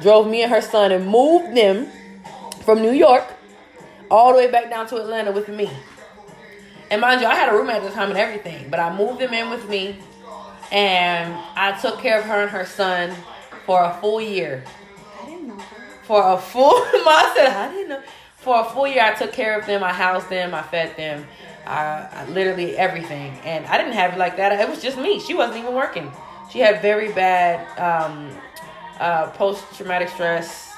Drove 0.00 0.28
me 0.28 0.42
and 0.42 0.52
her 0.52 0.60
son 0.60 0.92
and 0.92 1.06
moved 1.06 1.56
them 1.56 1.88
from 2.64 2.80
New 2.80 2.92
York 2.92 3.24
all 4.10 4.32
the 4.32 4.38
way 4.38 4.50
back 4.50 4.70
down 4.70 4.86
to 4.88 4.96
Atlanta 4.96 5.32
with 5.32 5.48
me. 5.48 5.68
And 6.90 7.00
mind 7.00 7.20
you, 7.20 7.26
I 7.26 7.34
had 7.34 7.52
a 7.52 7.56
roommate 7.56 7.76
at 7.76 7.82
the 7.82 7.90
time 7.90 8.10
and 8.10 8.18
everything, 8.18 8.68
but 8.70 8.80
I 8.80 8.96
moved 8.96 9.20
them 9.20 9.32
in 9.32 9.50
with 9.50 9.68
me, 9.68 9.98
and 10.72 11.34
I 11.56 11.78
took 11.80 12.00
care 12.00 12.18
of 12.18 12.24
her 12.24 12.42
and 12.42 12.50
her 12.50 12.66
son 12.66 13.14
for 13.66 13.82
a 13.82 13.94
full 14.00 14.20
year. 14.20 14.64
I 15.20 15.26
didn't 15.26 15.48
know. 15.48 15.58
For 16.02 16.32
a 16.32 16.38
full, 16.38 16.72
I 16.74 17.32
said 17.36 17.48
I 17.48 17.72
didn't 17.72 17.88
know. 17.88 18.02
For 18.36 18.60
a 18.60 18.64
full 18.64 18.86
year, 18.86 19.04
I 19.04 19.14
took 19.14 19.32
care 19.32 19.58
of 19.58 19.66
them. 19.66 19.84
I 19.84 19.92
housed 19.92 20.28
them. 20.30 20.54
I 20.54 20.62
fed 20.62 20.96
them. 20.96 21.26
I, 21.66 22.08
I 22.12 22.26
literally 22.28 22.76
everything, 22.76 23.32
and 23.44 23.66
I 23.66 23.78
didn't 23.78 23.94
have 23.94 24.14
it 24.14 24.18
like 24.18 24.36
that. 24.36 24.58
It 24.58 24.68
was 24.68 24.82
just 24.82 24.98
me. 24.98 25.20
She 25.20 25.34
wasn't 25.34 25.58
even 25.58 25.74
working. 25.74 26.10
She 26.50 26.58
had 26.58 26.82
very 26.82 27.12
bad 27.12 27.66
um, 27.78 28.30
uh, 28.98 29.30
post 29.30 29.64
traumatic 29.76 30.08
stress. 30.08 30.72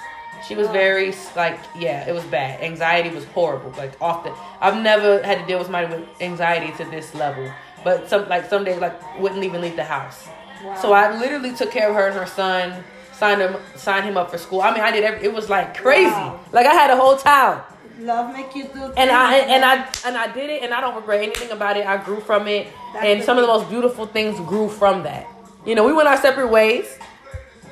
She 0.47 0.55
was 0.55 0.68
very 0.68 1.14
like 1.37 1.59
yeah, 1.77 2.09
it 2.09 2.12
was 2.12 2.25
bad. 2.25 2.61
Anxiety 2.61 3.11
was 3.11 3.25
horrible. 3.27 3.73
Like 3.77 3.92
often, 4.01 4.33
I've 4.61 4.83
never 4.83 5.23
had 5.23 5.38
to 5.38 5.47
deal 5.47 5.59
with 5.59 5.66
somebody 5.66 5.87
with 5.95 6.09
anxiety 6.21 6.73
to 6.83 6.90
this 6.90 7.14
level. 7.14 7.51
But 7.85 8.09
some 8.09 8.29
like 8.29 8.49
some 8.49 8.64
days 8.64 8.81
like 8.81 9.18
wouldn't 9.18 9.45
even 9.45 9.61
leave 9.61 9.77
the 9.77 9.85
house. 9.85 10.29
Wow. 10.64 10.81
So 10.81 10.92
I 10.92 11.18
literally 11.18 11.55
took 11.55 11.71
care 11.71 11.88
of 11.88 11.95
her 11.95 12.09
and 12.09 12.16
her 12.16 12.27
son. 12.27 12.85
Signed 13.12 13.40
him, 13.40 13.57
signed 13.77 14.05
him 14.05 14.16
up 14.16 14.33
for 14.33 14.38
school. 14.38 14.62
I 14.62 14.73
mean, 14.73 14.81
I 14.81 14.90
did. 14.90 15.05
Every, 15.05 15.25
it 15.25 15.33
was 15.33 15.49
like 15.49 15.77
crazy. 15.77 16.11
Wow. 16.11 16.40
Like 16.51 16.66
I 16.66 16.73
had 16.75 16.90
a 16.90 16.97
whole 16.97 17.16
town 17.16 17.62
Love 18.03 18.33
make 18.33 18.55
you 18.57 18.65
do. 18.65 18.93
and 18.97 19.11
I 19.11 19.37
and 19.37 19.65
I 19.65 19.87
and 20.05 20.17
I 20.17 20.33
did 20.33 20.51
it, 20.51 20.62
and 20.62 20.75
I 20.75 20.81
don't 20.81 20.97
regret 20.97 21.23
anything 21.23 21.51
about 21.51 21.77
it. 21.77 21.87
I 21.87 22.03
grew 22.03 22.21
from 22.21 22.49
it, 22.49 22.67
That's 22.93 23.07
and 23.07 23.23
some 23.23 23.38
of 23.38 23.43
the 23.43 23.49
most 23.49 23.69
beautiful 23.71 24.07
things 24.07 24.38
grew 24.41 24.69
from 24.69 25.05
that. 25.05 25.27
You 25.65 25.77
know, 25.77 25.85
we 25.87 25.93
went 25.93 26.09
our 26.09 26.17
separate 26.17 26.49
ways. 26.49 26.99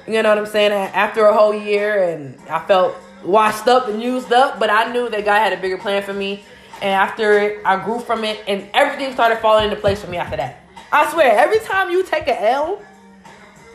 You 0.07 0.23
know 0.23 0.29
what 0.29 0.38
I'm 0.38 0.47
saying? 0.47 0.73
After 0.73 1.27
a 1.27 1.35
whole 1.37 1.55
year, 1.55 2.05
and 2.05 2.38
I 2.49 2.61
felt 2.61 2.95
washed 3.25 3.66
up 3.66 3.88
and 3.88 4.01
used 4.03 4.33
up, 4.33 4.59
but 4.61 4.71
I 4.71 4.93
knew 4.93 5.09
that 5.11 5.25
God 5.25 5.38
had 5.40 5.53
a 5.53 5.61
bigger 5.61 5.79
plan 5.79 6.03
for 6.03 6.12
me. 6.12 6.45
And 6.81 6.90
after 6.90 7.38
it, 7.38 7.61
I 7.64 7.85
grew 7.85 8.01
from 8.01 8.25
it, 8.25 8.43
and 8.49 8.69
everything 8.73 9.12
started 9.12 9.38
falling 9.38 9.64
into 9.64 9.77
place 9.77 10.01
for 10.01 10.11
me 10.11 10.16
after 10.16 10.37
that. 10.37 10.64
I 10.93 11.11
swear, 11.12 11.38
every 11.38 11.61
time 11.61 11.90
you 11.90 12.03
take 12.05 12.27
a 12.27 12.43
L, 12.51 12.83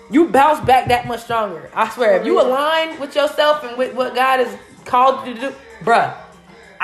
you 0.10 0.30
bounce 0.30 0.66
back 0.66 0.88
that 0.88 1.08
much 1.08 1.24
stronger. 1.24 1.70
I 1.74 1.90
swear, 1.90 2.20
if 2.20 2.26
you 2.26 2.42
align 2.42 3.00
with 3.00 3.16
yourself 3.16 3.64
and 3.64 3.78
with 3.78 3.94
what 3.94 4.16
God 4.16 4.40
has 4.40 4.58
called 4.86 5.28
you 5.28 5.36
to 5.36 5.40
do, 5.40 5.56
bruh. 5.82 6.16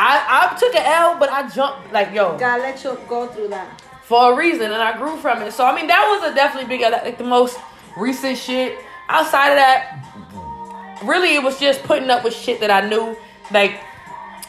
I, 0.04 0.50
I 0.54 0.58
took 0.60 0.74
an 0.76 0.84
L, 0.84 1.18
but 1.20 1.30
I 1.30 1.48
jumped 1.48 1.94
like 1.94 2.12
yo 2.12 2.36
God 2.38 2.62
let 2.62 2.84
you 2.84 2.98
go 3.08 3.28
through 3.28 3.50
that. 3.50 3.82
for 4.02 4.34
a 4.34 4.36
reason, 4.36 4.64
and 4.72 4.82
I 4.82 4.98
grew 4.98 5.16
from 5.18 5.42
it. 5.44 5.52
So 5.54 5.64
I 5.64 5.76
mean, 5.76 5.88
that 5.88 6.04
was 6.10 6.32
a 6.32 6.36
definitely 6.36 6.70
big, 6.76 6.82
uh, 6.84 6.90
like 7.04 7.18
the 7.20 7.24
most 7.24 7.58
recent 7.96 8.38
shit. 8.38 8.78
Outside 9.10 9.50
of 9.50 9.58
that, 9.58 11.00
really, 11.04 11.36
it 11.36 11.44
was 11.44 11.60
just 11.60 11.84
putting 11.84 12.10
up 12.10 12.24
with 12.24 12.34
shit 12.34 12.60
that 12.62 12.72
I 12.72 12.88
knew, 12.90 13.16
like 13.52 13.80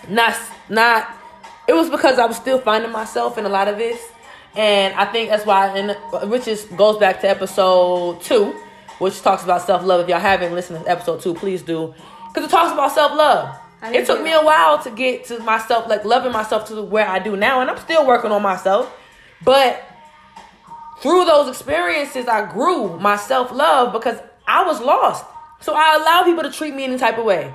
not 0.09 0.35
not. 0.69 1.09
It 1.69 1.75
was 1.75 1.91
because 1.91 2.19
I 2.19 2.27
was 2.27 2.37
still 2.37 2.59
finding 2.59 2.91
myself 2.91 3.37
in 3.39 3.45
a 3.45 3.49
lot 3.49 3.69
of 3.69 3.77
this, 3.77 4.01
and 4.57 4.95
I 4.95 5.05
think 5.05 5.29
that's 5.31 5.45
why. 5.45 5.77
And 5.77 5.91
uh, 5.91 6.27
which 6.27 6.49
is 6.49 6.65
goes 6.77 6.97
back 6.99 7.21
to 7.21 7.29
episode 7.29 8.23
two, 8.23 8.55
which 8.99 9.21
talks 9.21 9.45
about 9.45 9.63
self 9.63 9.85
love. 9.85 10.01
If 10.01 10.09
y'all 10.09 10.19
haven't 10.21 10.55
listened 10.55 10.85
to 10.85 10.91
episode 10.91 11.21
two, 11.21 11.35
please 11.35 11.63
do, 11.63 11.95
because 12.29 12.49
it 12.49 12.51
talks 12.51 12.73
about 12.73 12.93
self 12.93 13.13
love. 13.13 13.59
It 13.83 14.07
took 14.07 14.23
me 14.23 14.33
a 14.33 14.43
while 14.43 14.81
to 14.83 14.91
get 14.91 15.25
to 15.27 15.41
myself, 15.41 15.89
like 15.89 16.05
loving 16.05 16.33
myself 16.33 16.69
to 16.69 16.83
where 16.83 17.07
I 17.07 17.19
do 17.19 17.37
now, 17.37 17.61
and 17.61 17.69
I'm 17.69 17.79
still 17.79 18.07
working 18.07 18.31
on 18.31 18.41
myself. 18.41 18.93
But 19.45 19.83
through 21.01 21.25
those 21.25 21.49
experiences, 21.49 22.29
I 22.29 22.51
grew 22.51 22.99
my 23.01 23.17
self 23.17 23.51
love 23.51 23.93
because 23.93 24.19
I 24.47 24.65
was 24.65 24.81
lost. 24.81 25.25
So 25.61 25.75
I 25.75 25.97
allowed 25.97 26.25
people 26.25 26.45
to 26.45 26.51
treat 26.51 26.75
me 26.75 26.85
any 26.85 26.97
type 26.97 27.19
of 27.19 27.25
way. 27.25 27.53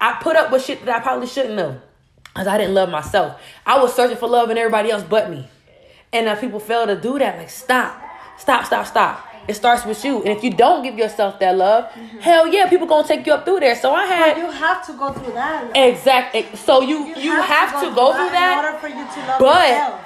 I 0.00 0.18
put 0.20 0.36
up 0.36 0.50
with 0.50 0.64
shit 0.64 0.84
that 0.84 0.96
I 0.96 1.00
probably 1.00 1.28
shouldn't 1.28 1.58
have 1.58 1.80
because 2.24 2.46
I 2.48 2.58
didn't 2.58 2.74
love 2.74 2.88
myself. 2.88 3.40
I 3.64 3.80
was 3.80 3.94
searching 3.94 4.16
for 4.16 4.28
love 4.28 4.50
in 4.50 4.58
everybody 4.58 4.90
else 4.90 5.04
but 5.04 5.30
me. 5.30 5.48
And 6.12 6.26
now 6.26 6.34
people 6.34 6.60
fail 6.60 6.86
to 6.86 7.00
do 7.00 7.18
that. 7.18 7.38
Like, 7.38 7.50
stop, 7.50 8.02
stop, 8.38 8.64
stop, 8.64 8.86
stop. 8.86 9.27
It 9.48 9.54
starts 9.56 9.86
with 9.86 10.04
you. 10.04 10.18
And 10.18 10.28
if 10.28 10.44
you 10.44 10.50
don't 10.50 10.82
give 10.82 10.98
yourself 10.98 11.38
that 11.40 11.56
love, 11.56 11.84
mm-hmm. 11.92 12.18
hell 12.18 12.46
yeah, 12.46 12.68
people 12.68 12.86
gonna 12.86 13.08
take 13.08 13.26
you 13.26 13.32
up 13.32 13.46
through 13.46 13.60
there. 13.60 13.74
So 13.74 13.92
I 13.92 14.06
But 14.06 14.14
had 14.16 14.36
you 14.36 14.50
have 14.50 14.86
to 14.86 14.92
go 14.92 15.12
through 15.12 15.32
that. 15.32 15.70
exactly. 15.74 16.44
So 16.54 16.82
you 16.82 17.06
you, 17.16 17.40
have, 17.40 17.80
to 17.80 17.94
go 17.94 18.12
through 18.12 18.30
that 18.30 18.58
in 18.58 18.64
order 18.66 18.78
for 18.78 18.88
you 18.88 18.94
to 18.94 19.26
love 19.26 19.40
but- 19.40 19.68
yourself. 19.68 20.00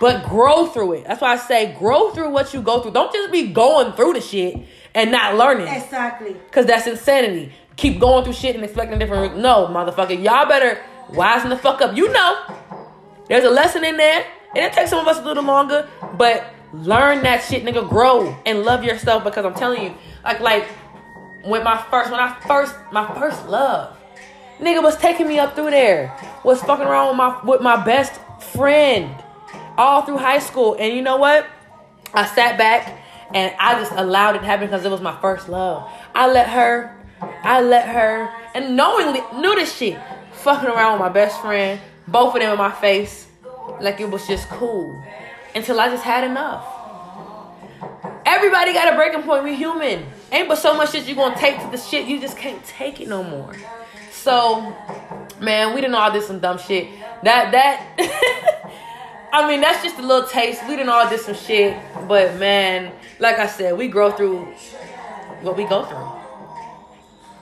but 0.00 0.24
grow 0.24 0.66
through 0.66 0.92
it. 0.94 1.04
That's 1.06 1.20
why 1.20 1.34
I 1.34 1.36
say 1.36 1.76
grow 1.78 2.10
through 2.10 2.30
what 2.30 2.54
you 2.54 2.62
go 2.62 2.80
through. 2.80 2.92
Don't 2.92 3.12
just 3.12 3.30
be 3.30 3.48
going 3.52 3.92
through 3.92 4.14
the 4.14 4.20
shit 4.22 4.56
and 4.94 5.12
not 5.12 5.36
learning. 5.36 5.68
Exactly. 5.68 6.34
Cause 6.50 6.64
that's 6.64 6.86
insanity. 6.86 7.52
Keep 7.76 8.00
going 8.00 8.24
through 8.24 8.32
shit 8.32 8.54
and 8.54 8.64
expecting 8.64 8.98
different. 8.98 9.34
re- 9.34 9.40
No, 9.40 9.66
motherfucker, 9.66 10.20
y'all 10.22 10.48
better 10.48 10.80
wisen 11.10 11.50
the 11.50 11.56
fuck 11.56 11.82
up. 11.82 11.94
You 11.96 12.10
know, 12.12 12.38
there's 13.28 13.44
a 13.44 13.50
lesson 13.50 13.84
in 13.84 13.96
there, 13.98 14.24
and 14.54 14.64
it 14.64 14.72
takes 14.72 14.90
some 14.90 14.98
of 15.00 15.06
us 15.06 15.18
a 15.18 15.22
little 15.24 15.44
longer, 15.44 15.86
but 16.16 16.44
learn 16.72 17.22
that 17.22 17.44
shit, 17.44 17.64
nigga. 17.64 17.88
Grow 17.88 18.36
and 18.46 18.62
love 18.62 18.84
yourself 18.84 19.24
because 19.24 19.44
I'm 19.44 19.54
telling 19.54 19.82
you, 19.82 19.94
like, 20.24 20.40
like 20.40 20.66
when 21.44 21.64
my 21.64 21.76
first, 21.90 22.10
when 22.10 22.20
I 22.20 22.38
first, 22.46 22.74
my 22.92 23.06
first 23.14 23.48
love, 23.48 23.96
nigga 24.58 24.82
was 24.82 24.96
taking 24.96 25.26
me 25.28 25.38
up 25.38 25.54
through 25.54 25.70
there. 25.70 26.16
Was 26.44 26.62
fucking 26.62 26.86
around 26.86 27.08
with 27.08 27.16
my 27.16 27.44
with 27.44 27.60
my 27.60 27.82
best 27.84 28.20
friend 28.52 29.14
all 29.76 30.02
through 30.02 30.18
high 30.18 30.38
school, 30.38 30.76
and 30.78 30.94
you 30.94 31.02
know 31.02 31.16
what? 31.16 31.46
I 32.12 32.26
sat 32.26 32.58
back 32.58 33.00
and 33.32 33.54
I 33.58 33.74
just 33.78 33.92
allowed 33.92 34.36
it 34.36 34.40
to 34.40 34.44
happen 34.44 34.66
because 34.66 34.84
it 34.84 34.90
was 34.90 35.00
my 35.00 35.18
first 35.20 35.48
love. 35.48 35.90
I 36.14 36.30
let 36.30 36.48
her, 36.48 36.96
I 37.42 37.62
let 37.62 37.88
her, 37.88 38.28
and 38.54 38.76
knowingly 38.76 39.20
knew 39.40 39.54
this 39.54 39.74
shit, 39.76 39.98
fucking 40.32 40.68
around 40.68 40.94
with 40.94 41.00
my 41.00 41.08
best 41.08 41.40
friend, 41.40 41.80
both 42.08 42.34
of 42.34 42.40
them 42.40 42.52
in 42.52 42.58
my 42.58 42.72
face, 42.72 43.28
like 43.80 44.00
it 44.00 44.10
was 44.10 44.26
just 44.26 44.48
cool, 44.48 45.02
until 45.54 45.80
I 45.80 45.88
just 45.88 46.04
had 46.04 46.24
enough. 46.24 46.64
Everybody 48.26 48.72
got 48.72 48.92
a 48.92 48.96
breaking 48.96 49.22
point. 49.22 49.44
We 49.44 49.56
human. 49.56 50.06
Ain't 50.32 50.48
but 50.48 50.56
so 50.56 50.76
much 50.76 50.92
shit 50.92 51.06
you 51.06 51.14
gonna 51.14 51.36
take 51.36 51.60
to 51.60 51.68
the 51.70 51.76
shit 51.76 52.06
you 52.06 52.20
just 52.20 52.36
can't 52.36 52.62
take 52.64 53.00
it 53.00 53.08
no 53.08 53.22
more. 53.22 53.54
So, 54.12 54.76
man, 55.40 55.74
we 55.74 55.80
done 55.80 55.94
all 55.94 56.12
did 56.12 56.22
some 56.22 56.40
dumb 56.40 56.58
shit. 56.58 56.88
That 57.24 57.52
that. 57.52 58.66
I 59.32 59.48
mean, 59.48 59.60
that's 59.60 59.82
just 59.82 59.98
a 59.98 60.02
little 60.02 60.28
taste. 60.28 60.60
We 60.68 60.76
done 60.76 60.88
all 60.88 61.08
did 61.08 61.20
some 61.20 61.36
shit, 61.36 61.76
but 62.08 62.34
man, 62.36 62.92
like 63.20 63.38
I 63.38 63.46
said, 63.46 63.78
we 63.78 63.88
grow 63.88 64.10
through 64.10 64.44
what 65.42 65.56
we 65.56 65.64
go 65.64 65.84
through. 65.84 66.08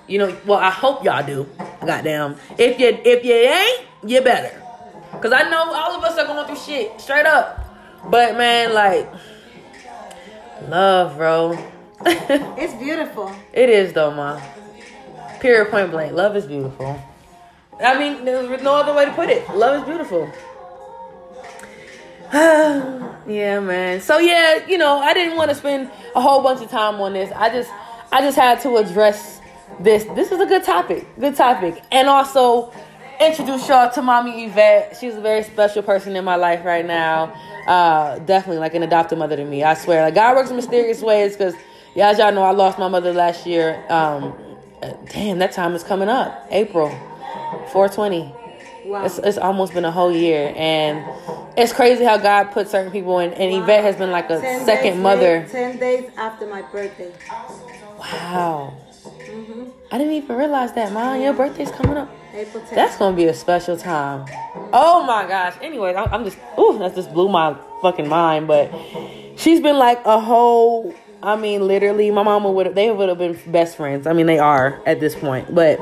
You 0.06 0.18
know, 0.18 0.36
well, 0.46 0.58
I 0.58 0.70
hope 0.70 1.04
y'all 1.04 1.26
do. 1.26 1.48
Goddamn. 1.84 2.36
If 2.56 2.78
you 2.78 2.98
if 3.04 3.24
you 3.24 3.34
ain't, 3.34 3.86
you 4.10 4.20
better. 4.20 4.62
Cause 5.20 5.32
I 5.32 5.48
know 5.50 5.72
all 5.72 5.96
of 5.96 6.04
us 6.04 6.18
are 6.18 6.26
going 6.26 6.46
through 6.46 6.56
shit, 6.56 7.00
straight 7.00 7.26
up. 7.26 7.67
But 8.04 8.36
man, 8.36 8.74
like, 8.74 9.10
love, 10.68 11.16
bro. 11.16 11.58
It's 12.04 12.74
beautiful. 12.74 13.34
it 13.52 13.68
is 13.68 13.92
though, 13.92 14.12
ma. 14.12 14.40
Period, 15.40 15.70
point 15.70 15.90
blank. 15.90 16.12
Love 16.12 16.36
is 16.36 16.46
beautiful. 16.46 17.00
I 17.84 17.98
mean, 17.98 18.24
there's 18.24 18.62
no 18.62 18.74
other 18.74 18.92
way 18.92 19.04
to 19.04 19.12
put 19.12 19.28
it. 19.28 19.48
Love 19.54 19.82
is 19.82 19.88
beautiful. 19.88 20.30
yeah, 22.32 23.60
man. 23.60 24.00
So 24.00 24.18
yeah, 24.18 24.66
you 24.66 24.78
know, 24.78 24.98
I 24.98 25.14
didn't 25.14 25.36
want 25.36 25.50
to 25.50 25.54
spend 25.54 25.90
a 26.14 26.20
whole 26.20 26.42
bunch 26.42 26.60
of 26.60 26.70
time 26.70 27.00
on 27.00 27.12
this. 27.12 27.32
I 27.34 27.48
just, 27.50 27.70
I 28.12 28.20
just 28.20 28.36
had 28.36 28.60
to 28.62 28.76
address 28.76 29.40
this. 29.80 30.04
This 30.14 30.32
is 30.32 30.40
a 30.40 30.46
good 30.46 30.64
topic. 30.64 31.06
Good 31.18 31.36
topic, 31.36 31.82
and 31.90 32.08
also 32.08 32.72
introduce 33.20 33.68
y'all 33.68 33.90
to 33.90 34.02
mommy 34.02 34.44
Yvette. 34.44 34.96
She's 35.00 35.14
a 35.14 35.20
very 35.20 35.42
special 35.42 35.82
person 35.82 36.16
in 36.16 36.24
my 36.24 36.36
life 36.36 36.64
right 36.64 36.84
now. 36.84 37.34
Uh, 37.68 38.18
definitely 38.20 38.58
like 38.58 38.74
an 38.74 38.82
adopted 38.82 39.18
mother 39.18 39.36
to 39.36 39.44
me. 39.44 39.62
I 39.62 39.74
swear. 39.74 40.02
Like 40.02 40.14
God 40.14 40.34
works 40.36 40.50
in 40.50 40.56
mysterious 40.56 41.02
ways. 41.02 41.36
Because 41.36 41.54
yeah, 41.94 42.08
as 42.08 42.18
y'all 42.18 42.32
know, 42.32 42.42
I 42.42 42.50
lost 42.52 42.78
my 42.78 42.88
mother 42.88 43.12
last 43.12 43.46
year. 43.46 43.84
Um, 43.90 44.34
damn, 45.12 45.38
that 45.38 45.52
time 45.52 45.74
is 45.74 45.82
coming 45.84 46.08
up. 46.08 46.46
April, 46.50 46.90
four 47.72 47.88
twenty. 47.88 48.32
Wow. 48.84 49.04
It's, 49.04 49.18
it's 49.18 49.36
almost 49.36 49.74
been 49.74 49.84
a 49.84 49.90
whole 49.90 50.10
year, 50.10 50.54
and 50.56 51.04
it's 51.58 51.74
crazy 51.74 52.04
how 52.04 52.16
God 52.16 52.44
put 52.52 52.68
certain 52.68 52.90
people 52.90 53.18
in. 53.18 53.34
And 53.34 53.62
Yvette 53.62 53.84
has 53.84 53.96
been 53.96 54.10
like 54.10 54.30
a 54.30 54.40
10 54.40 54.64
second 54.64 55.02
mother. 55.02 55.40
late- 55.40 55.50
Ten 55.50 55.76
days 55.78 56.10
after 56.16 56.46
my 56.46 56.62
birthday. 56.62 57.12
Wow. 57.98 58.74
I 59.92 59.98
didn't 59.98 60.14
even 60.14 60.36
realize 60.36 60.72
that, 60.72 60.92
Mom. 60.92 61.20
Your 61.20 61.34
birthday's 61.34 61.70
coming 61.70 61.98
up. 61.98 62.08
April 62.38 62.62
10th. 62.62 62.74
That's 62.74 62.96
gonna 62.96 63.16
be 63.16 63.24
a 63.24 63.34
special 63.34 63.76
time. 63.76 64.24
Oh 64.72 65.04
my 65.04 65.26
gosh. 65.26 65.54
Anyways, 65.60 65.96
I'm, 65.96 66.08
I'm 66.12 66.24
just 66.24 66.38
ooh, 66.58 66.78
that 66.78 66.94
just 66.94 67.12
blew 67.12 67.28
my 67.28 67.56
fucking 67.82 68.08
mind. 68.08 68.46
But 68.46 68.70
she's 69.36 69.60
been 69.60 69.76
like 69.76 70.00
a 70.04 70.20
whole. 70.20 70.94
I 71.20 71.34
mean, 71.34 71.66
literally, 71.66 72.10
my 72.12 72.22
mama 72.22 72.50
would 72.50 72.66
have. 72.66 72.74
They 72.76 72.90
would 72.92 73.08
have 73.08 73.18
been 73.18 73.38
best 73.48 73.76
friends. 73.76 74.06
I 74.06 74.12
mean, 74.12 74.26
they 74.26 74.38
are 74.38 74.80
at 74.86 75.00
this 75.00 75.16
point. 75.16 75.52
But 75.52 75.80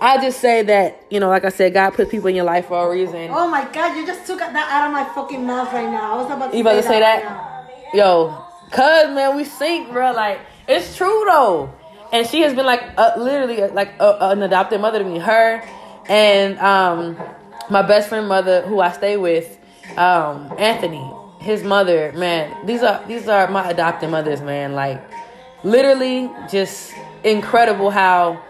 I 0.00 0.18
just 0.22 0.40
say 0.40 0.62
that 0.62 1.02
you 1.10 1.18
know, 1.18 1.28
like 1.28 1.44
I 1.44 1.48
said, 1.48 1.74
God 1.74 1.94
put 1.94 2.08
people 2.08 2.28
in 2.28 2.36
your 2.36 2.44
life 2.44 2.66
for 2.68 2.86
a 2.86 2.90
reason. 2.90 3.28
Oh 3.32 3.48
my 3.48 3.64
god, 3.72 3.96
you 3.96 4.06
just 4.06 4.24
took 4.26 4.38
that 4.38 4.54
out 4.54 4.86
of 4.86 4.92
my 4.92 5.04
fucking 5.12 5.44
mouth 5.44 5.72
right 5.72 5.90
now. 5.90 6.14
I 6.14 6.16
was 6.22 6.26
about 6.30 6.50
to 6.52 6.56
You 6.56 6.62
about 6.62 6.74
to 6.74 6.82
say, 6.84 7.00
that? 7.00 7.24
right. 7.24 7.94
Yo, 7.94 8.44
cuz 8.70 9.12
man, 9.12 9.34
we 9.36 9.44
sync, 9.44 9.90
bro. 9.90 10.12
Like 10.12 10.38
it's 10.68 10.96
true 10.96 11.24
though, 11.28 11.74
and 12.12 12.24
she 12.28 12.42
has 12.42 12.54
been 12.54 12.66
like 12.66 12.82
uh, 12.96 13.14
literally 13.18 13.66
like 13.72 13.94
uh, 13.98 14.18
an 14.20 14.42
adopted 14.44 14.80
mother 14.80 15.00
to 15.00 15.04
me. 15.04 15.18
Her 15.18 15.64
and 16.10 16.58
um 16.58 17.16
my 17.70 17.82
best 17.82 18.08
friend 18.08 18.26
mother, 18.28 18.62
who 18.62 18.80
I 18.80 18.90
stay 18.92 19.16
with, 19.16 19.58
um 19.96 20.52
Anthony, 20.58 21.10
his 21.38 21.62
mother. 21.62 22.12
Man, 22.12 22.66
these 22.66 22.82
are 22.82 23.02
these 23.06 23.28
are 23.28 23.48
my 23.50 23.70
adopted 23.70 24.10
mothers, 24.10 24.42
man. 24.42 24.72
Like 24.74 25.00
literally, 25.64 26.30
just 26.50 26.92
incredible 27.24 27.90
how 27.90 28.42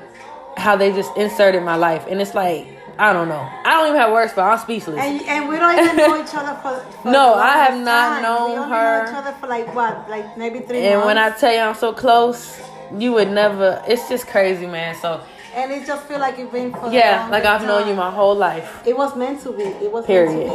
how 0.56 0.74
they 0.76 0.90
just 0.92 1.14
inserted 1.16 1.62
my 1.62 1.76
life, 1.76 2.06
and 2.08 2.20
it's 2.20 2.34
like 2.34 2.66
I 2.98 3.12
don't 3.14 3.28
know. 3.28 3.48
I 3.64 3.70
don't 3.76 3.88
even 3.88 4.00
have 4.00 4.12
words 4.12 4.32
for. 4.32 4.40
It. 4.40 4.44
I'm 4.44 4.58
speechless. 4.58 4.98
And, 4.98 5.22
and 5.22 5.48
we 5.48 5.56
don't 5.56 5.78
even 5.78 5.96
know 5.96 6.22
each 6.22 6.34
other 6.34 6.54
for. 6.60 6.78
for 7.02 7.10
No, 7.10 7.34
I 7.34 7.52
have 7.64 7.82
not 7.82 8.08
time. 8.08 8.22
known 8.22 8.50
we 8.50 8.56
only 8.58 8.68
her. 8.76 9.04
Know 9.04 9.10
each 9.10 9.16
other 9.16 9.32
for 9.38 9.46
like 9.46 9.74
what, 9.74 10.10
like 10.10 10.36
maybe 10.36 10.60
three 10.60 10.80
and 10.80 11.00
months. 11.00 11.06
when 11.06 11.18
I 11.18 11.30
tell 11.30 11.52
you 11.52 11.60
I'm 11.60 11.74
so 11.74 11.94
close, 11.94 12.60
you 12.96 13.12
would 13.12 13.30
never. 13.30 13.82
It's 13.88 14.06
just 14.08 14.26
crazy, 14.26 14.66
man. 14.66 14.96
So 14.96 15.22
and 15.54 15.72
it 15.72 15.86
just 15.86 16.06
feel 16.06 16.18
like 16.20 16.38
it's 16.38 16.50
been 16.52 16.72
for. 16.72 16.90
yeah, 16.92 17.28
like 17.30 17.44
I've 17.44 17.62
known 17.62 17.88
you 17.88 17.94
my 17.94 18.10
whole 18.10 18.34
life. 18.34 18.82
It 18.86 18.96
was 18.96 19.16
meant 19.16 19.42
to 19.42 19.52
be. 19.52 19.64
It 19.64 19.90
was 19.90 20.04
Period. 20.06 20.34
meant 20.36 20.48
to 20.48 20.54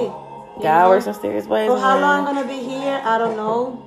be. 0.57 0.63
God 0.63 0.89
works 0.89 1.05
in 1.05 1.11
mysterious 1.11 1.45
ways. 1.47 1.67
For 1.69 1.77
how 1.77 1.99
long 1.99 2.25
I'm 2.27 2.35
gonna 2.35 2.47
be 2.47 2.59
here, 2.63 3.01
I 3.03 3.17
don't 3.17 3.35
know. 3.35 3.81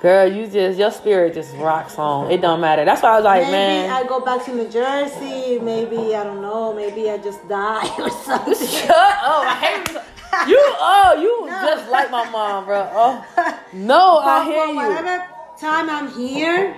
Girl, 0.00 0.30
you 0.32 0.46
just 0.46 0.78
your 0.78 0.92
spirit 0.92 1.34
just 1.34 1.56
rocks 1.56 1.98
on. 1.98 2.30
It 2.30 2.40
don't 2.40 2.60
matter. 2.60 2.84
That's 2.84 3.02
why 3.02 3.10
I 3.14 3.16
was 3.16 3.24
like, 3.24 3.42
maybe 3.42 3.52
man. 3.52 3.90
I 3.90 4.06
go 4.06 4.20
back 4.20 4.44
to 4.44 4.54
New 4.54 4.68
Jersey. 4.68 5.58
Maybe 5.58 6.14
I 6.14 6.22
don't 6.22 6.40
know. 6.40 6.72
Maybe 6.72 7.10
I 7.10 7.18
just 7.18 7.46
die 7.48 7.88
or 7.98 8.08
something. 8.10 8.54
Shut 8.54 8.90
up! 8.90 9.18
Oh, 9.24 9.42
I 9.44 9.54
hate 9.56 9.88
you. 9.92 10.00
You 10.46 10.60
oh 10.78 11.16
you 11.20 11.46
No. 11.50 11.66
just 11.66 11.90
like 11.90 12.12
my 12.12 12.30
mom, 12.30 12.64
bro. 12.66 12.88
Oh 12.92 13.24
no, 13.72 14.18
I 14.18 14.44
But 14.44 14.44
hear 14.52 14.66
for 14.66 14.70
you. 14.72 14.76
Whatever 14.76 15.26
time 15.58 15.90
I'm 15.90 16.08
here, 16.12 16.76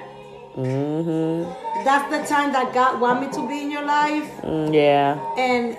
Mm-hmm. 0.57 1.85
that's 1.85 2.11
the 2.11 2.23
time 2.35 2.53
that 2.53 2.73
God 2.75 3.01
want 3.01 3.21
me 3.23 3.29
to 3.33 3.49
be 3.49 3.63
in 3.63 3.71
your 3.71 3.85
life. 3.87 4.29
Mm, 4.43 4.75
yeah. 4.75 5.15
and 5.39 5.77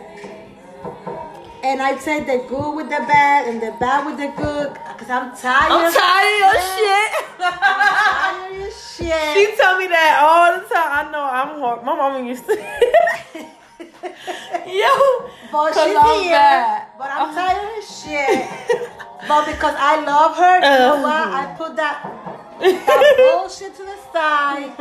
and 1.63 1.81
I 1.81 1.93
take 1.95 2.25
the 2.25 2.43
good 2.49 2.71
with 2.75 2.87
the 2.89 3.03
bad 3.05 3.47
and 3.47 3.61
the 3.61 3.71
bad 3.79 4.05
with 4.07 4.17
the 4.17 4.31
good 4.41 4.73
because 4.73 5.09
I'm 5.09 5.35
tired. 5.35 5.71
I'm 5.71 5.91
tired 5.93 6.55
of 6.55 6.61
shit. 6.73 7.11
tired 7.37 8.61
of 8.65 8.73
shit. 8.73 9.33
she 9.35 9.55
tell 9.59 9.77
me 9.77 9.87
that 9.87 10.17
all 10.23 10.57
the 10.57 10.65
time. 10.73 10.89
I 10.89 11.11
know 11.11 11.21
I'm 11.21 11.59
hard. 11.59 11.83
My 11.83 11.93
mama 11.95 12.25
used 12.25 12.45
to. 12.47 12.55
Yo, 14.65 15.29
but 15.51 15.73
she's 15.73 15.95
I'm 15.95 16.21
here. 16.23 16.31
bad. 16.31 16.87
But 16.97 17.09
I'm 17.11 17.33
tired 17.35 17.77
of 17.77 17.83
shit. 17.83 18.49
but 19.27 19.45
because 19.45 19.75
I 19.77 20.01
love 20.03 20.35
her, 20.37 20.55
you 20.55 20.61
know 20.61 20.95
Uh. 20.97 21.01
what? 21.03 21.27
I 21.27 21.53
put 21.57 21.75
that 21.75 22.01
that 22.61 23.37
bullshit 23.39 23.75
to 23.75 23.83
the 23.83 23.97
side. 24.13 24.71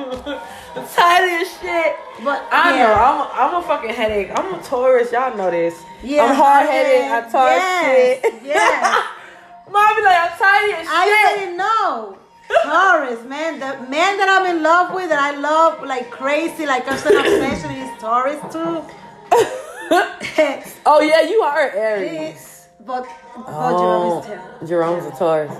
I'm 0.76 0.86
tired 0.94 1.42
of 1.42 1.48
shit. 1.48 1.96
But 2.24 2.46
I 2.52 2.76
yeah. 2.76 2.86
know. 2.88 2.94
I'm 2.94 3.20
a, 3.20 3.56
I'm 3.56 3.64
a 3.64 3.66
fucking 3.66 3.90
headache. 3.90 4.30
I'm 4.34 4.54
a 4.54 4.62
Taurus. 4.62 5.12
Y'all 5.12 5.36
know 5.36 5.50
this. 5.50 5.82
Yeah, 6.02 6.24
I'm 6.24 6.34
hard 6.34 6.66
headed. 6.68 7.10
I 7.10 7.20
talk 7.22 7.50
Yes, 7.50 8.20
shit. 8.22 8.34
yes. 8.44 9.04
Mom 9.70 9.96
be 9.96 10.02
like, 10.02 10.18
I'm 10.18 10.38
tired 10.38 10.64
of 10.64 10.68
your 10.70 10.78
I 10.88 11.04
shit. 11.06 11.38
already 11.38 11.56
know. 11.56 12.16
Taurus, 12.64 13.24
man. 13.28 13.60
The 13.60 13.88
man 13.88 14.18
that 14.18 14.28
I'm 14.28 14.56
in 14.56 14.62
love 14.62 14.92
with, 14.94 15.08
that 15.10 15.20
I 15.20 15.38
love 15.38 15.84
like 15.86 16.10
crazy, 16.10 16.66
like 16.66 16.86
I'm 16.88 16.98
so 16.98 17.08
obsession, 17.18 17.70
is 17.70 18.00
Taurus 18.00 18.40
too. 18.52 18.82
oh 20.86 21.00
yeah, 21.00 21.22
you 21.22 21.40
are 21.42 21.70
Aries. 21.70 22.66
but 22.84 23.06
but 23.36 23.78
Jerome 23.78 24.18
is 24.20 24.26
terrible. 24.26 24.48
Oh, 24.62 24.66
Jerome's 24.66 25.06
a 25.06 25.10
Taurus. 25.16 25.52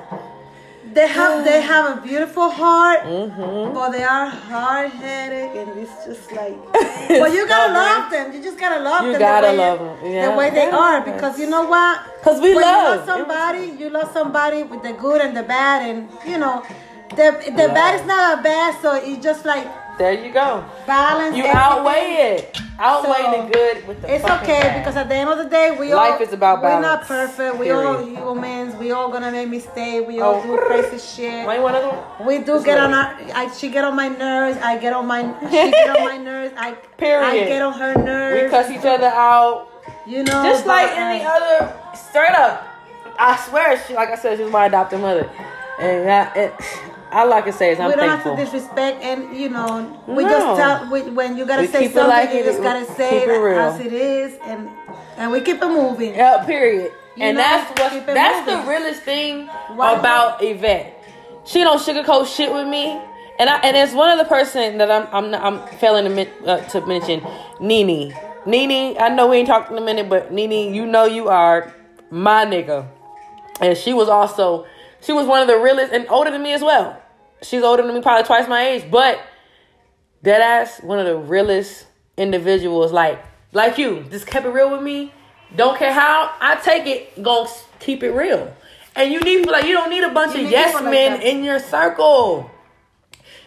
They 0.93 1.07
have 1.07 1.45
they 1.45 1.61
have 1.61 1.99
a 1.99 2.01
beautiful 2.01 2.51
heart, 2.51 3.01
Mm-hmm. 3.05 3.75
but 3.75 3.91
they 3.91 4.03
are 4.03 4.27
hard 4.27 4.91
headed, 4.91 5.49
and 5.57 5.79
it's 5.79 6.05
just 6.07 6.33
like. 6.33 6.57
But 7.23 7.33
you 7.33 7.47
gotta 7.47 7.73
love 7.73 8.11
them. 8.11 8.33
You 8.35 8.43
just 8.43 8.59
gotta 8.59 8.81
love 8.83 9.05
You 9.05 9.13
them. 9.13 9.21
gotta 9.21 9.47
the 9.49 9.53
way, 9.53 9.59
love 9.59 9.79
them. 9.81 10.13
Yeah. 10.13 10.31
The 10.31 10.37
way 10.37 10.51
they 10.51 10.69
are, 10.71 11.01
because 11.11 11.39
you 11.41 11.49
know 11.51 11.65
what? 11.67 11.97
Cause 12.23 12.41
we 12.41 12.55
when 12.55 12.63
love. 12.65 12.83
you 12.83 12.97
love 12.97 13.07
somebody, 13.07 13.65
you 13.81 13.91
love 13.91 14.11
somebody 14.13 14.63
with 14.63 14.83
the 14.83 14.93
good 14.93 15.21
and 15.21 15.37
the 15.37 15.43
bad, 15.43 15.79
and 15.89 16.09
you 16.27 16.39
know, 16.39 16.63
the 17.11 17.27
the 17.61 17.67
bad 17.79 18.01
is 18.01 18.07
not 18.07 18.39
a 18.39 18.43
bad, 18.43 18.81
so 18.83 18.95
it's 18.95 19.23
just 19.23 19.45
like 19.45 19.67
There 20.01 20.15
you 20.15 20.33
go. 20.33 20.65
balance. 20.87 21.37
You 21.37 21.45
everything. 21.45 21.57
outweigh 21.57 22.35
it. 22.41 22.59
Outweigh 22.79 23.23
So, 23.23 23.31
the 23.45 23.53
good 23.53 23.77
with 23.87 24.01
the 24.01 24.15
It's 24.15 24.25
okay 24.25 24.61
bad. 24.63 24.79
because 24.81 24.97
at 24.97 25.11
the 25.11 25.15
end 25.15 25.29
of 25.29 25.37
the 25.37 25.45
day, 25.45 25.77
we 25.79 25.93
all. 25.93 25.99
Life 25.99 26.15
all 26.15 26.27
is 26.27 26.33
about 26.33 26.63
balance. 26.63 26.77
We're 26.77 26.89
not 26.91 27.01
perfect. 27.07 27.59
We 27.59 27.71
all 27.71 28.03
humans. 28.03 28.75
We 28.77 28.93
all 28.93 29.11
gonna 29.11 29.31
make 29.31 29.51
mistakes. 29.51 30.07
We 30.09 30.21
all 30.21 30.37
Oh. 30.37 30.43
do 30.43 30.57
crazy 30.57 30.99
shit. 30.99 31.47
Why 31.47 31.57
you 31.57 31.63
wanna 31.63 31.81
go? 31.81 32.25
We 32.25 32.39
do 32.39 32.55
Just 32.55 32.65
get 32.65 32.79
on 32.81 32.95
our. 32.95 33.15
I, 33.35 33.53
she 33.53 33.69
get 33.69 33.85
on 33.85 33.95
my 33.95 34.09
nerves. 34.09 34.57
I 34.63 34.79
get 34.79 34.95
on 34.95 35.07
my. 35.07 35.21
She 35.51 35.71
get 35.71 35.91
on 35.95 36.05
my 36.09 36.17
nerves. 36.17 36.55
I. 36.57 36.73
Period. 36.97 37.27
I 37.45 37.45
get 37.53 37.61
on 37.61 37.75
her 37.75 37.95
nerves. 37.95 38.43
We 38.45 38.49
cuss 38.49 38.71
each 38.71 38.87
other 38.87 39.13
out. 39.13 39.69
You 40.07 40.25
know. 40.25 40.43
Just 40.43 40.65
like 40.65 40.91
any 40.97 41.23
other, 41.25 41.71
straight 41.95 42.33
up. 42.47 42.67
I 43.19 43.37
swear, 43.37 43.79
she, 43.87 43.93
like 43.95 44.09
I 44.09 44.15
said, 44.17 44.39
she's 44.39 44.51
my 44.51 44.65
adopted 44.65 44.99
mother, 45.01 45.29
and 45.79 46.11
I, 46.11 46.33
it, 46.35 46.55
all 47.13 47.33
I 47.33 47.41
can 47.43 47.53
say 47.53 47.73
is 47.73 47.81
I'm 47.81 47.89
we 47.89 47.97
don't 47.97 48.09
thankful. 48.09 48.37
have 48.37 48.51
to 48.51 48.59
disrespect, 48.59 49.03
and 49.03 49.37
you 49.37 49.49
know, 49.49 50.01
we 50.07 50.25
No. 50.25 50.31
just 50.31 50.47
tell 50.61 50.91
we, 50.91 51.03
when 51.11 51.37
you 51.37 51.45
gotta 51.47 51.63
We 51.63 51.69
say 51.69 51.85
something, 51.87 52.07
like 52.07 52.31
you 52.33 52.39
it 52.41 52.45
just 52.45 52.63
gotta 52.63 52.85
say 52.95 53.23
it 53.25 53.29
it 53.29 53.57
as 53.59 53.81
it 53.81 53.93
is, 53.93 54.39
and 54.45 54.69
and 55.17 55.31
we 55.33 55.41
keep 55.41 55.61
it 55.63 55.67
moving. 55.69 56.15
Yeah, 56.15 56.45
period. 56.45 56.93
You 57.17 57.25
and 57.25 57.37
know, 57.37 57.43
that's 57.43 57.69
what 57.81 58.07
that's 58.07 58.47
moving. 58.49 58.65
the 58.65 58.71
realest 58.71 59.03
thing 59.03 59.47
Why 59.75 59.93
about 59.99 60.43
Yvette. 60.43 60.97
She 61.45 61.61
don't 61.61 61.79
sugarcoat 61.81 62.27
shit 62.35 62.53
with 62.53 62.67
me. 62.69 63.01
And 63.39 63.49
I 63.49 63.59
and 63.61 63.77
it's 63.77 63.93
one 63.95 64.11
other 64.11 64.29
person 64.29 64.79
that 64.79 64.91
I'm 64.91 65.09
I'm 65.13 65.35
I'm 65.35 65.67
failing 65.79 66.05
to, 66.05 66.11
men- 66.11 66.29
uh, 66.47 66.59
to 66.69 66.85
mention, 66.87 67.27
Nini. 67.61 68.13
Nini, 68.47 68.99
I 68.99 69.09
know 69.09 69.27
we 69.29 69.39
ain't 69.39 69.49
talking 69.49 69.77
in 69.77 69.83
a 69.83 69.87
minute, 69.87 70.09
but 70.09 70.33
Nini, 70.33 70.75
you 70.75 70.87
know 70.87 71.05
you 71.05 71.29
are 71.29 71.75
my 72.11 72.45
nigga. 72.47 72.87
And 73.61 73.77
she 73.77 73.93
was 73.95 74.09
also 74.09 74.67
she 75.01 75.13
was 75.13 75.27
one 75.27 75.41
of 75.41 75.49
the 75.49 75.59
realest 75.59 75.93
and 75.93 76.07
older 76.11 76.31
than 76.31 76.43
me 76.43 76.53
as 76.53 76.63
well. 76.63 77.00
She's 77.43 77.63
older 77.63 77.83
than 77.83 77.95
me, 77.95 78.03
probably 78.03 78.25
twice 78.25 78.49
my 78.49 78.67
age, 78.69 78.85
but 78.91 79.19
dead 80.23 80.41
ass 80.41 80.81
one 80.83 80.99
of 80.99 81.07
the 81.07 81.17
realest 81.17 81.87
individuals 82.17 82.93
like 82.93 83.19
like 83.53 83.79
you 83.79 84.05
just 84.11 84.27
kept 84.27 84.45
it 84.47 84.51
real 84.51 84.71
with 84.71 84.83
me. 84.83 85.13
Don't 85.57 85.77
care 85.79 85.93
how 85.93 86.33
i 86.41 86.55
take 86.57 86.87
it 86.87 87.23
gonna 87.23 87.49
keep 87.81 88.03
it 88.03 88.13
real. 88.13 88.55
And 88.95 89.13
you 89.13 89.21
need 89.21 89.47
like 89.49 89.65
you 89.65 89.73
don't 89.73 89.91
need 89.91 90.05
a 90.05 90.11
bunch 90.13 90.37
You 90.37 90.45
of 90.45 90.51
yes 90.51 90.73
people 90.73 90.85
like 90.85 90.93
men 90.93 91.23
in 91.23 91.43
your 91.45 91.59
circle. 91.59 92.51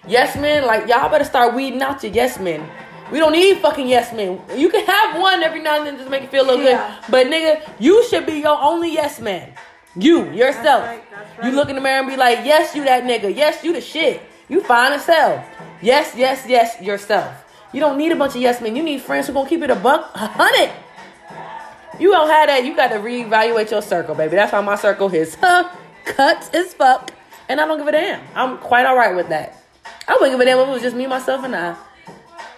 Yes 0.07 0.35
men 0.35 0.65
like 0.65 0.87
y'all 0.87 1.09
better 1.09 1.23
start 1.23 1.53
weeding 1.53 1.81
out 1.81 2.03
your 2.03 2.11
yes 2.11 2.39
men. 2.39 2.67
We 3.11 3.19
don't 3.19 3.31
need 3.33 3.59
fucking 3.59 3.87
yes 3.87 4.11
men. 4.13 4.41
You 4.55 4.69
can 4.69 4.85
have 4.85 5.21
one 5.21 5.43
every 5.43 5.61
now 5.61 5.77
and 5.77 5.85
then 5.85 5.97
just 5.97 6.09
make 6.09 6.23
it 6.23 6.31
feel 6.31 6.45
a 6.45 6.47
little 6.47 6.63
Yeah. 6.65 6.99
good. 7.01 7.11
But 7.11 7.27
nigga 7.27 7.61
you 7.79 8.03
should 8.07 8.25
be 8.25 8.39
your 8.39 8.57
only 8.59 8.91
yes 8.93 9.19
man 9.19 9.53
you 9.95 10.31
yourself 10.31 10.83
right, 10.83 11.03
that's 11.11 11.45
you 11.45 11.51
look 11.51 11.69
in 11.69 11.75
the 11.75 11.81
mirror 11.81 11.99
and 11.99 12.07
be 12.07 12.15
like 12.17 12.39
yes 12.45 12.75
you 12.75 12.83
that 12.83 13.03
nigga 13.03 13.33
yes 13.33 13.63
you 13.63 13.73
the 13.73 13.81
shit 13.81 14.21
you 14.49 14.61
fine 14.61 14.91
as 14.91 15.05
hell 15.05 15.45
yes 15.81 16.13
yes 16.15 16.45
yes 16.47 16.81
yourself 16.81 17.43
you 17.73 17.79
don't 17.79 17.97
need 17.97 18.11
a 18.11 18.15
bunch 18.15 18.35
of 18.35 18.41
yes 18.41 18.61
men. 18.61 18.75
You 18.75 18.83
need 18.83 19.01
friends 19.01 19.27
who 19.27 19.33
gonna 19.33 19.49
keep 19.49 19.63
it 19.63 19.71
a 19.71 19.75
buck, 19.75 20.11
a 20.13 20.27
hundred. 20.27 20.71
You 21.99 22.11
don't 22.11 22.29
have 22.29 22.47
that. 22.47 22.63
You 22.63 22.75
got 22.75 22.89
to 22.89 22.97
reevaluate 22.97 23.71
your 23.71 23.81
circle, 23.81 24.13
baby. 24.13 24.35
That's 24.35 24.53
why 24.53 24.61
my 24.61 24.75
circle 24.75 25.13
is 25.13 25.35
huh, 25.41 25.69
cut 26.05 26.53
as 26.53 26.73
fuck, 26.75 27.11
and 27.49 27.59
I 27.59 27.65
don't 27.65 27.79
give 27.79 27.87
a 27.87 27.91
damn. 27.91 28.21
I'm 28.35 28.59
quite 28.59 28.85
all 28.85 28.95
right 28.95 29.15
with 29.15 29.29
that. 29.29 29.57
I 30.07 30.13
wouldn't 30.13 30.33
give 30.33 30.39
a 30.39 30.45
damn 30.45 30.59
if 30.59 30.67
it 30.67 30.71
was 30.71 30.81
just 30.83 30.95
me, 30.95 31.07
myself, 31.07 31.43
and 31.43 31.55
I, 31.55 31.75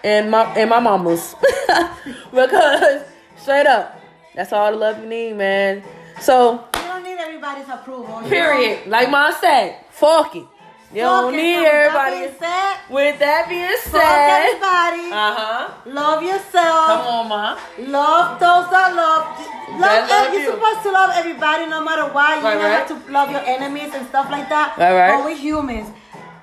and 0.04 0.30
my 0.30 0.44
and 0.54 0.68
my 0.68 0.80
mamas, 0.80 1.34
because 2.30 3.02
straight 3.38 3.66
up, 3.66 3.98
that's 4.34 4.52
all 4.52 4.70
the 4.70 4.76
love 4.76 5.00
you 5.00 5.06
need, 5.06 5.36
man. 5.36 5.82
So 6.20 6.62
You 6.62 6.75
don't 6.75 6.75
need 6.75 6.75
everybody's 7.36 7.68
approval. 7.68 8.20
period. 8.28 8.86
Like 8.86 9.10
mom 9.10 9.32
said, 9.40 9.76
fuck 9.90 10.34
it. 10.36 10.46
You 10.94 11.02
don't 11.02 11.36
need 11.36 11.66
everybody. 11.66 12.32
said, 12.38 12.76
With 12.88 13.18
that 13.18 13.46
being 13.50 13.76
fuck 13.90 14.00
said, 14.00 14.48
everybody. 14.48 15.10
uh 15.12 15.34
huh. 15.36 15.70
love 15.84 16.22
yourself. 16.22 16.86
Come 16.88 17.06
on, 17.06 17.28
ma. 17.28 17.58
Love 17.78 18.40
those 18.40 18.70
that 18.70 18.94
love. 18.94 19.24
Love, 19.76 19.80
That 19.82 20.08
love 20.08 20.32
you're 20.32 20.42
you. 20.44 20.50
supposed 20.52 20.82
to 20.84 20.90
love 20.92 21.10
everybody 21.12 21.66
no 21.66 21.82
matter 21.84 22.06
why. 22.14 22.38
You 22.38 22.44
Right, 22.44 22.54
don't 22.54 22.62
right. 22.64 22.86
have 22.88 22.88
to 22.88 23.12
love 23.12 23.30
your 23.30 23.42
enemies 23.44 23.92
and 23.92 24.06
stuff 24.08 24.30
like 24.30 24.48
that. 24.48 24.78
Right, 24.78 24.94
right. 24.94 25.18
But 25.18 25.24
we're 25.26 25.36
humans. 25.36 25.90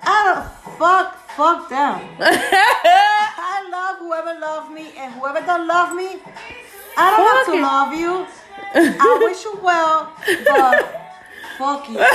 I 0.04 0.18
don't 0.28 0.46
fuck 0.78 1.18
fuck 1.34 1.70
them. 1.70 1.98
I 2.22 3.66
love 3.72 3.98
whoever 4.00 4.38
loves 4.40 4.70
me 4.70 4.92
and 5.00 5.14
whoever 5.16 5.42
don't 5.42 5.66
love 5.68 5.96
me. 5.96 6.20
I 6.96 7.10
don't 7.10 7.26
have 7.26 7.46
to 7.48 7.54
it. 7.58 7.62
love 7.64 7.94
you. 7.96 8.28
I 8.76 9.20
wish 9.24 9.44
you 9.46 9.60
well, 9.62 10.12
but 10.46 11.02
fuck 11.58 11.90
you. 11.90 12.00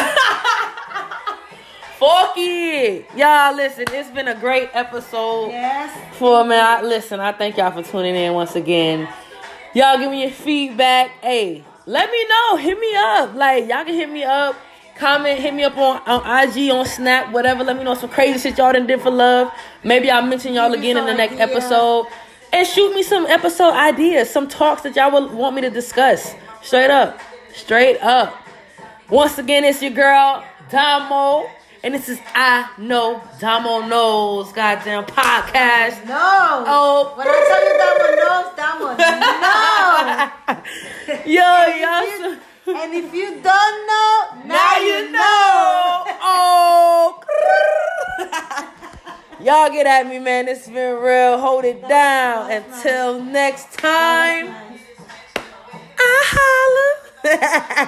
Fuck 1.99 2.35
it. 2.37 3.07
Y'all, 3.17 3.57
listen, 3.57 3.85
it's 3.89 4.09
been 4.11 4.29
a 4.29 4.35
great 4.37 4.71
episode. 4.73 5.49
Yes. 5.49 6.17
For 6.17 6.45
man, 6.45 6.65
I, 6.65 6.81
listen, 6.87 7.19
I 7.19 7.33
thank 7.33 7.57
y'all 7.57 7.73
for 7.73 7.83
tuning 7.83 8.15
in 8.15 8.35
once 8.35 8.55
again. 8.55 9.09
Y'all 9.75 9.99
give 9.99 10.09
me 10.09 10.23
your 10.23 10.31
feedback. 10.31 11.11
Hey, 11.21 11.65
let 11.87 12.09
me 12.09 12.25
know. 12.29 12.57
Hit 12.57 12.79
me 12.79 12.95
up. 12.95 13.35
Like, 13.35 13.69
y'all 13.69 13.85
can 13.85 13.95
hit 13.95 14.09
me 14.09 14.23
up. 14.23 14.55
Comment, 14.95 15.41
hit 15.41 15.53
me 15.53 15.65
up 15.65 15.77
on, 15.77 16.01
on 16.07 16.49
IG, 16.49 16.71
on 16.71 16.87
Snap, 16.87 17.33
whatever. 17.33 17.65
Let 17.65 17.77
me 17.77 17.83
know 17.83 17.95
some 17.95 18.11
crazy 18.11 18.39
shit 18.39 18.59
y'all 18.59 18.73
done 18.73 18.87
did 18.87 19.01
for 19.01 19.11
love. 19.11 19.53
Maybe 19.83 20.09
I'll 20.09 20.23
mention 20.23 20.55
y'all 20.55 20.73
again 20.73 20.97
in 20.97 21.05
the 21.05 21.15
next 21.15 21.35
ideas. 21.35 21.51
episode. 21.51 22.07
And 22.53 22.65
shoot 22.65 22.95
me 22.95 23.03
some 23.03 23.27
episode 23.27 23.73
ideas, 23.73 24.31
some 24.31 24.47
talks 24.47 24.83
that 24.83 24.95
y'all 24.95 25.11
would 25.11 25.33
want 25.33 25.57
me 25.57 25.63
to 25.63 25.71
discuss. 25.71 26.33
Straight 26.69 26.91
up. 26.91 27.19
Straight 27.55 27.97
up. 28.03 28.37
Once 29.09 29.39
again, 29.39 29.65
it's 29.65 29.81
your 29.81 29.91
girl, 29.91 30.45
Damo. 30.71 31.49
And 31.83 31.95
this 31.95 32.11
is 32.11 32.21
I 32.35 32.69
Know 32.77 33.23
Damo 33.41 33.87
Knows 33.87 34.53
goddamn 34.53 35.05
podcast. 35.07 36.05
No. 36.07 36.65
Oh. 36.69 37.15
When 37.17 37.27
I 37.27 37.31
tell 37.49 37.65
you 37.65 37.79
one 38.05 38.17
knows, 38.21 38.53
one 38.85 38.99
no. 41.25 41.33
Yo, 41.33 41.43
And 41.43 41.81
y'all. 41.81 42.03
if 42.05 42.21
you- 42.67 42.77
And 42.77 42.93
if 42.93 43.15
you 43.15 43.31
don't 43.41 43.87
know, 43.87 44.45
now, 44.45 44.55
now 44.55 44.77
you 44.79 45.11
know. 45.11 46.05
Oh. 46.21 47.25
Y'all 49.41 49.71
get 49.71 49.87
at 49.87 50.07
me, 50.07 50.19
man. 50.19 50.49
It's 50.49 50.67
been 50.69 50.99
real. 51.01 51.39
Hold 51.39 51.65
it 51.65 51.81
down. 51.89 52.51
Until 52.51 53.23
next 53.23 53.73
time. 53.73 54.68
Nice. 55.99 56.05
I 56.05 56.23
holla. 57.25 57.85